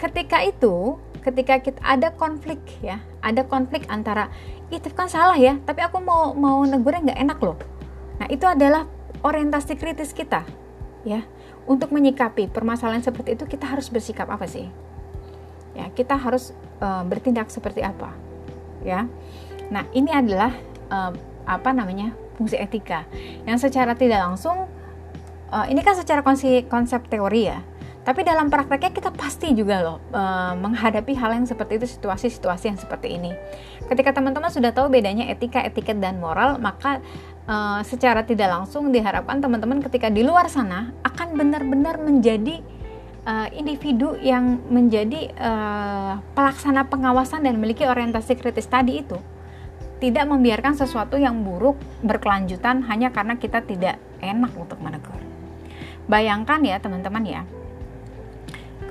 ketika 0.00 0.40
itu, 0.40 0.96
ketika 1.20 1.60
kita 1.60 1.80
ada 1.84 2.12
konflik 2.16 2.60
ya, 2.80 3.00
ada 3.20 3.44
konflik 3.44 3.84
antara 3.92 4.32
itu 4.72 4.88
kan 4.92 5.08
salah 5.08 5.36
ya, 5.36 5.60
tapi 5.68 5.84
aku 5.84 6.00
mau 6.00 6.32
mau 6.32 6.64
negurnya 6.64 7.12
nggak 7.12 7.20
enak 7.28 7.38
loh. 7.40 7.56
Nah, 8.20 8.26
itu 8.28 8.44
adalah 8.44 8.84
orientasi 9.24 9.80
kritis 9.80 10.12
kita 10.12 10.44
ya. 11.02 11.24
Untuk 11.64 11.96
menyikapi 11.96 12.52
permasalahan 12.52 13.00
seperti 13.00 13.40
itu 13.40 13.48
kita 13.48 13.64
harus 13.64 13.88
bersikap 13.88 14.28
apa 14.28 14.44
sih? 14.44 14.68
Ya 15.72 15.88
kita 15.90 16.14
harus 16.14 16.52
uh, 16.84 17.00
bertindak 17.08 17.48
seperti 17.48 17.80
apa 17.80 18.12
ya. 18.84 19.08
Nah 19.72 19.88
ini 19.96 20.12
adalah 20.12 20.52
uh, 20.92 21.16
apa 21.48 21.72
namanya 21.72 22.12
fungsi 22.36 22.60
etika. 22.60 23.08
Yang 23.48 23.68
secara 23.70 23.96
tidak 23.96 24.20
langsung 24.20 24.68
uh, 25.48 25.66
ini 25.72 25.80
kan 25.80 25.96
secara 25.96 26.20
konsep, 26.20 26.68
konsep 26.68 27.00
teori 27.08 27.48
ya. 27.48 27.64
Tapi 28.04 28.20
dalam 28.20 28.52
prakteknya 28.52 28.92
kita 28.92 29.08
pasti 29.16 29.56
juga 29.56 29.80
loh 29.80 29.96
uh, 30.12 30.52
menghadapi 30.60 31.16
hal 31.16 31.40
yang 31.40 31.48
seperti 31.48 31.80
itu 31.80 31.88
situasi-situasi 31.96 32.64
yang 32.68 32.76
seperti 32.76 33.16
ini. 33.16 33.32
Ketika 33.88 34.12
teman-teman 34.12 34.52
sudah 34.52 34.76
tahu 34.76 34.92
bedanya 34.92 35.24
etika, 35.32 35.64
etiket 35.64 35.96
dan 36.04 36.20
moral, 36.20 36.60
maka 36.60 37.00
uh, 37.48 37.80
secara 37.84 38.24
tidak 38.24 38.48
langsung 38.50 38.92
diharapkan 38.92 39.40
teman-teman 39.40 39.80
ketika 39.84 40.08
di 40.08 40.24
luar 40.24 40.48
sana 40.48 40.92
akan 41.04 41.36
benar-benar 41.36 42.00
menjadi 42.00 42.60
uh, 43.28 43.48
individu 43.52 44.16
yang 44.20 44.60
menjadi 44.68 45.32
uh, 45.36 46.20
pelaksana 46.36 46.88
pengawasan 46.88 47.44
dan 47.44 47.56
memiliki 47.56 47.84
orientasi 47.84 48.36
kritis 48.38 48.68
tadi 48.68 49.00
itu 49.00 49.18
tidak 50.02 50.28
membiarkan 50.28 50.76
sesuatu 50.76 51.16
yang 51.16 51.40
buruk 51.46 51.80
berkelanjutan 52.04 52.84
hanya 52.90 53.08
karena 53.08 53.40
kita 53.40 53.64
tidak 53.64 53.96
enak 54.20 54.52
untuk 54.52 54.76
menegur. 54.84 55.16
Bayangkan 56.04 56.60
ya 56.60 56.76
teman-teman 56.76 57.24
ya, 57.24 57.42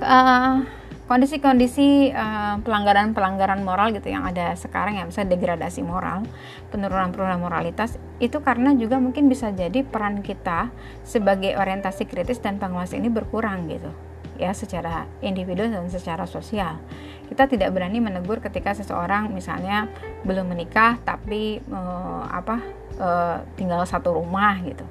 uh, 0.02 0.66
kondisi-kondisi 1.04 2.16
uh, 2.16 2.56
pelanggaran-pelanggaran 2.64 3.60
moral 3.60 3.92
gitu 3.92 4.08
yang 4.08 4.24
ada 4.24 4.56
sekarang 4.56 4.96
ya 4.96 5.04
misalnya 5.04 5.36
degradasi 5.36 5.84
moral, 5.84 6.24
penurunan-penurunan 6.72 7.40
moralitas 7.40 8.00
itu 8.24 8.40
karena 8.40 8.72
juga 8.72 8.96
mungkin 8.96 9.28
bisa 9.28 9.52
jadi 9.52 9.84
peran 9.84 10.24
kita 10.24 10.72
sebagai 11.04 11.60
orientasi 11.60 12.08
kritis 12.08 12.40
dan 12.40 12.56
pengawas 12.56 12.96
ini 12.96 13.12
berkurang 13.12 13.68
gitu 13.68 13.92
ya 14.40 14.50
secara 14.56 15.06
individu 15.20 15.68
dan 15.68 15.86
secara 15.92 16.24
sosial. 16.24 16.80
Kita 17.28 17.48
tidak 17.48 17.72
berani 17.72 18.00
menegur 18.02 18.40
ketika 18.40 18.74
seseorang 18.74 19.30
misalnya 19.30 19.88
belum 20.24 20.50
menikah 20.56 20.98
tapi 21.04 21.60
uh, 21.68 22.24
apa 22.32 22.56
uh, 22.98 23.38
tinggal 23.54 23.84
satu 23.84 24.16
rumah 24.16 24.56
gitu. 24.64 24.84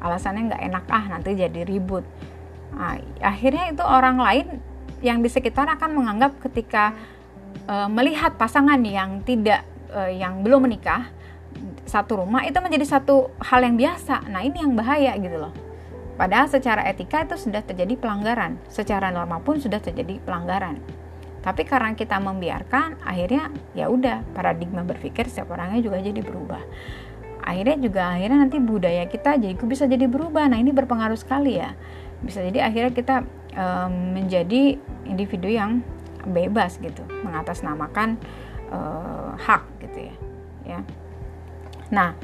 Alasannya 0.00 0.54
nggak 0.54 0.62
enak 0.64 0.84
ah 0.88 1.04
nanti 1.12 1.36
jadi 1.36 1.62
ribut. 1.66 2.06
Nah, 2.74 3.00
akhirnya 3.24 3.72
itu 3.72 3.82
orang 3.82 4.20
lain 4.20 4.46
yang 5.04 5.22
di 5.22 5.30
sekitar 5.30 5.68
akan 5.78 5.90
menganggap 5.94 6.38
ketika 6.42 6.94
uh, 7.70 7.88
melihat 7.90 8.34
pasangan 8.34 8.80
yang 8.82 9.22
tidak 9.22 9.62
uh, 9.92 10.10
yang 10.10 10.42
belum 10.42 10.68
menikah 10.68 11.10
satu 11.88 12.20
rumah 12.20 12.44
itu 12.44 12.60
menjadi 12.60 12.84
satu 12.98 13.32
hal 13.40 13.64
yang 13.64 13.80
biasa. 13.80 14.28
Nah, 14.28 14.44
ini 14.44 14.60
yang 14.60 14.76
bahaya 14.76 15.16
gitu 15.16 15.40
loh. 15.40 15.52
Padahal 16.20 16.50
secara 16.50 16.82
etika 16.90 17.22
itu 17.24 17.48
sudah 17.48 17.62
terjadi 17.62 17.94
pelanggaran, 17.94 18.58
secara 18.66 19.08
norma 19.08 19.38
pun 19.38 19.62
sudah 19.62 19.78
terjadi 19.78 20.18
pelanggaran. 20.20 20.82
Tapi 21.40 21.62
karena 21.62 21.94
kita 21.94 22.18
membiarkan, 22.18 23.00
akhirnya 23.06 23.54
ya 23.72 23.86
udah 23.86 24.26
paradigma 24.34 24.82
berpikir 24.82 25.30
setiap 25.30 25.54
orangnya 25.54 25.78
juga 25.78 26.02
jadi 26.02 26.20
berubah. 26.20 26.62
Akhirnya 27.46 27.78
juga 27.80 28.02
akhirnya 28.12 28.44
nanti 28.44 28.58
budaya 28.60 29.06
kita 29.08 29.38
jadi 29.38 29.54
bisa 29.56 29.86
jadi 29.86 30.04
berubah. 30.10 30.50
Nah, 30.50 30.58
ini 30.58 30.74
berpengaruh 30.74 31.16
sekali 31.16 31.56
ya. 31.56 31.72
Bisa 32.18 32.42
jadi 32.42 32.66
akhirnya 32.66 32.92
kita 32.92 33.22
um, 33.58 34.14
menjadi 34.14 34.78
individu 35.04 35.50
yang 35.50 35.82
bebas 36.22 36.78
gitu 36.78 37.02
mengatasnamakan 37.26 38.16
uh, 38.70 39.34
hak 39.34 39.66
gitu 39.82 40.06
ya 40.06 40.14
ya. 40.62 40.80
Nah 41.90 42.14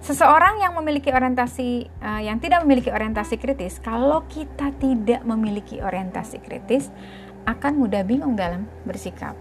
seseorang 0.00 0.62
yang 0.62 0.72
memiliki 0.78 1.10
orientasi 1.10 1.90
uh, 2.00 2.22
yang 2.22 2.40
tidak 2.40 2.64
memiliki 2.64 2.88
orientasi 2.88 3.36
kritis 3.36 3.82
kalau 3.82 4.24
kita 4.30 4.72
tidak 4.80 5.20
memiliki 5.26 5.82
orientasi 5.82 6.40
kritis 6.40 6.88
akan 7.46 7.78
mudah 7.78 8.02
bingung 8.02 8.34
dalam 8.34 8.66
bersikap. 8.82 9.38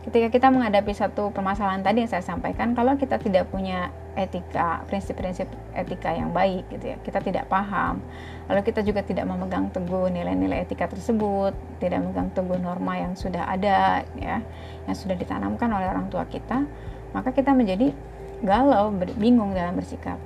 Ketika 0.00 0.32
kita 0.32 0.48
menghadapi 0.48 0.96
satu 0.96 1.28
permasalahan 1.28 1.84
tadi 1.84 2.04
yang 2.04 2.10
saya 2.10 2.24
sampaikan 2.24 2.72
kalau 2.72 2.96
kita 2.96 3.20
tidak 3.20 3.52
punya 3.52 3.92
etika 4.18 4.82
prinsip-prinsip 4.90 5.46
etika 5.74 6.10
yang 6.10 6.34
baik 6.34 6.66
gitu 6.70 6.94
ya. 6.94 6.96
Kita 7.00 7.22
tidak 7.22 7.46
paham. 7.46 8.02
Lalu 8.50 8.60
kita 8.66 8.82
juga 8.82 9.06
tidak 9.06 9.26
memegang 9.30 9.70
teguh 9.70 10.10
nilai-nilai 10.10 10.66
etika 10.66 10.90
tersebut 10.90 11.54
tidak 11.78 12.02
memegang 12.02 12.30
teguh 12.34 12.58
norma 12.58 12.98
yang 12.98 13.14
sudah 13.14 13.46
ada 13.46 14.02
ya 14.18 14.42
yang 14.86 14.96
sudah 14.96 15.14
ditanamkan 15.14 15.70
oleh 15.70 15.86
orang 15.86 16.10
tua 16.10 16.26
kita 16.26 16.66
maka 17.14 17.30
kita 17.34 17.54
menjadi 17.54 17.94
galau 18.42 18.90
bingung 19.18 19.54
dalam 19.54 19.78
bersikap. 19.78 20.18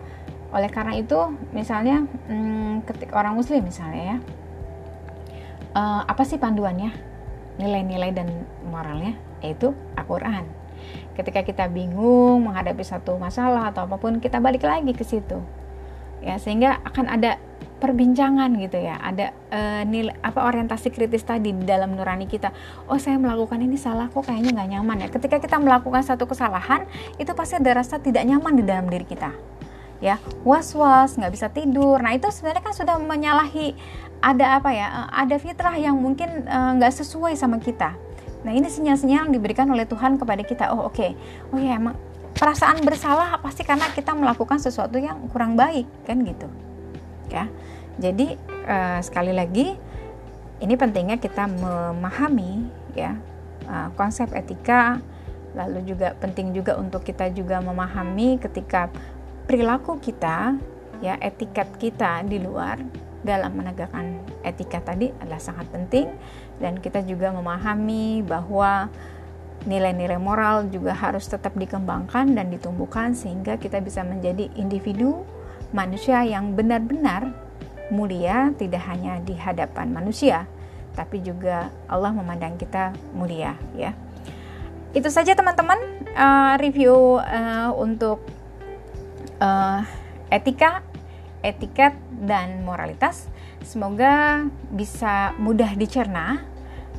Oleh 0.54 0.70
karena 0.70 0.96
itu 0.96 1.18
misalnya 1.50 2.06
hmm, 2.30 2.86
ketika 2.86 3.18
orang 3.18 3.34
muslim 3.34 3.66
misalnya 3.66 4.16
ya 4.16 4.18
uh, 5.74 6.02
apa 6.06 6.22
sih 6.24 6.38
panduannya? 6.38 6.94
Nilai-nilai 7.54 8.10
dan 8.10 8.26
moralnya 8.66 9.14
yaitu 9.38 9.76
Al-Quran 9.94 10.63
ketika 11.14 11.46
kita 11.46 11.64
bingung 11.70 12.46
menghadapi 12.46 12.82
satu 12.82 13.16
masalah 13.16 13.70
atau 13.70 13.86
apa 13.86 13.96
pun 13.98 14.18
kita 14.18 14.42
balik 14.42 14.66
lagi 14.66 14.92
ke 14.92 15.06
situ. 15.06 15.38
Ya 16.24 16.40
sehingga 16.40 16.80
akan 16.82 17.06
ada 17.10 17.38
perbincangan 17.78 18.50
gitu 18.58 18.80
ya. 18.80 18.96
Ada 18.98 19.26
uh, 19.52 19.82
nilai 19.84 20.16
apa 20.24 20.42
orientasi 20.46 20.88
kritis 20.90 21.22
tadi 21.22 21.52
di 21.52 21.64
dalam 21.64 21.94
nurani 21.94 22.24
kita. 22.26 22.50
Oh 22.88 22.98
saya 22.98 23.20
melakukan 23.20 23.60
ini 23.60 23.76
salah 23.76 24.08
kok 24.08 24.24
kayaknya 24.26 24.56
nggak 24.56 24.68
nyaman 24.78 24.96
ya? 25.04 25.08
Ketika 25.12 25.36
kita 25.38 25.56
melakukan 25.60 26.02
satu 26.02 26.24
kesalahan 26.24 26.88
itu 27.20 27.30
pasti 27.36 27.60
ada 27.60 27.76
rasa 27.76 28.00
tidak 28.00 28.24
nyaman 28.24 28.56
di 28.58 28.64
dalam 28.64 28.88
diri 28.88 29.04
kita. 29.04 29.30
Ya 30.02 30.18
was 30.42 30.74
was 30.74 31.14
nggak 31.14 31.32
bisa 31.32 31.46
tidur. 31.52 32.00
Nah 32.00 32.16
itu 32.16 32.26
sebenarnya 32.32 32.64
kan 32.64 32.74
sudah 32.74 32.96
menyalahi 32.98 33.76
ada 34.24 34.56
apa 34.56 34.72
ya 34.72 34.88
eh, 34.88 35.08
ada 35.28 35.36
fitrah 35.36 35.76
yang 35.76 36.00
mungkin 36.00 36.48
eh, 36.48 36.70
nggak 36.80 36.92
uh, 36.92 36.96
sesuai 36.96 37.36
sama 37.36 37.60
kita 37.60 37.92
nah 38.44 38.52
ini 38.52 38.68
sinyal-sinyal 38.68 39.28
yang 39.28 39.32
diberikan 39.32 39.66
oleh 39.72 39.88
Tuhan 39.88 40.20
kepada 40.20 40.42
kita. 40.44 40.64
Oh 40.76 40.86
oke. 40.86 41.00
Okay. 41.00 41.10
oh 41.50 41.58
ya 41.58 41.80
emang 41.80 41.96
perasaan 42.36 42.84
bersalah 42.84 43.40
pasti 43.40 43.64
karena 43.64 43.88
kita 43.90 44.12
melakukan 44.12 44.60
sesuatu 44.60 45.00
yang 45.00 45.24
kurang 45.32 45.56
baik 45.56 45.88
kan 46.04 46.20
gitu. 46.22 46.46
Ya. 47.32 47.48
Jadi 47.96 48.36
uh, 48.68 49.00
sekali 49.00 49.32
lagi 49.32 49.74
ini 50.60 50.74
pentingnya 50.76 51.16
kita 51.18 51.48
memahami 51.48 52.68
ya 52.94 53.16
uh, 53.66 53.88
konsep 53.96 54.30
etika 54.36 55.00
lalu 55.54 55.94
juga 55.94 56.18
penting 56.18 56.50
juga 56.50 56.74
untuk 56.74 57.06
kita 57.06 57.30
juga 57.30 57.62
memahami 57.62 58.42
ketika 58.42 58.90
perilaku 59.46 60.02
kita 60.02 60.58
ya 60.98 61.14
etiket 61.22 61.68
kita 61.78 62.26
di 62.26 62.42
luar 62.42 62.82
dalam 63.24 63.56
menegakkan 63.56 64.20
etika 64.44 64.84
tadi 64.84 65.08
adalah 65.22 65.40
sangat 65.40 65.64
penting 65.72 66.12
dan 66.62 66.78
kita 66.78 67.02
juga 67.02 67.34
memahami 67.34 68.22
bahwa 68.22 68.88
nilai-nilai 69.64 70.20
moral 70.20 70.68
juga 70.68 70.92
harus 70.92 71.24
tetap 71.24 71.56
dikembangkan 71.56 72.36
dan 72.36 72.52
ditumbuhkan 72.52 73.16
sehingga 73.16 73.56
kita 73.56 73.80
bisa 73.80 74.04
menjadi 74.04 74.52
individu 74.60 75.24
manusia 75.72 76.20
yang 76.22 76.52
benar-benar 76.52 77.32
mulia 77.88 78.52
tidak 78.60 78.84
hanya 78.86 79.20
di 79.24 79.34
hadapan 79.34 79.90
manusia 79.90 80.44
tapi 80.94 81.20
juga 81.20 81.74
Allah 81.90 82.14
memandang 82.14 82.54
kita 82.54 82.94
mulia 83.12 83.58
ya. 83.74 83.92
Itu 84.94 85.10
saja 85.10 85.34
teman-teman 85.34 86.06
uh, 86.14 86.54
review 86.62 87.18
uh, 87.18 87.74
untuk 87.74 88.22
uh, 89.42 89.82
etika 90.30 90.86
etiket 91.44 91.92
dan 92.24 92.64
moralitas 92.64 93.28
semoga 93.64 94.44
bisa 94.70 95.34
mudah 95.40 95.74
dicerna 95.74 96.54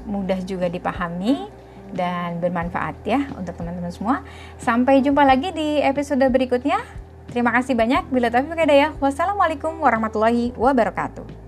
mudah 0.05 0.37
juga 0.45 0.69
dipahami 0.69 1.49
dan 1.91 2.37
bermanfaat 2.41 2.95
ya 3.05 3.25
untuk 3.35 3.57
teman-teman 3.57 3.91
semua. 3.91 4.21
Sampai 4.61 5.01
jumpa 5.01 5.25
lagi 5.25 5.51
di 5.53 5.81
episode 5.81 6.23
berikutnya. 6.29 6.81
Terima 7.29 7.51
kasih 7.51 7.73
banyak. 7.73 8.07
Bila 8.13 8.29
taufiq 8.29 8.53
hidayah. 8.55 8.93
Wassalamualaikum 9.01 9.75
warahmatullahi 9.81 10.53
wabarakatuh. 10.55 11.44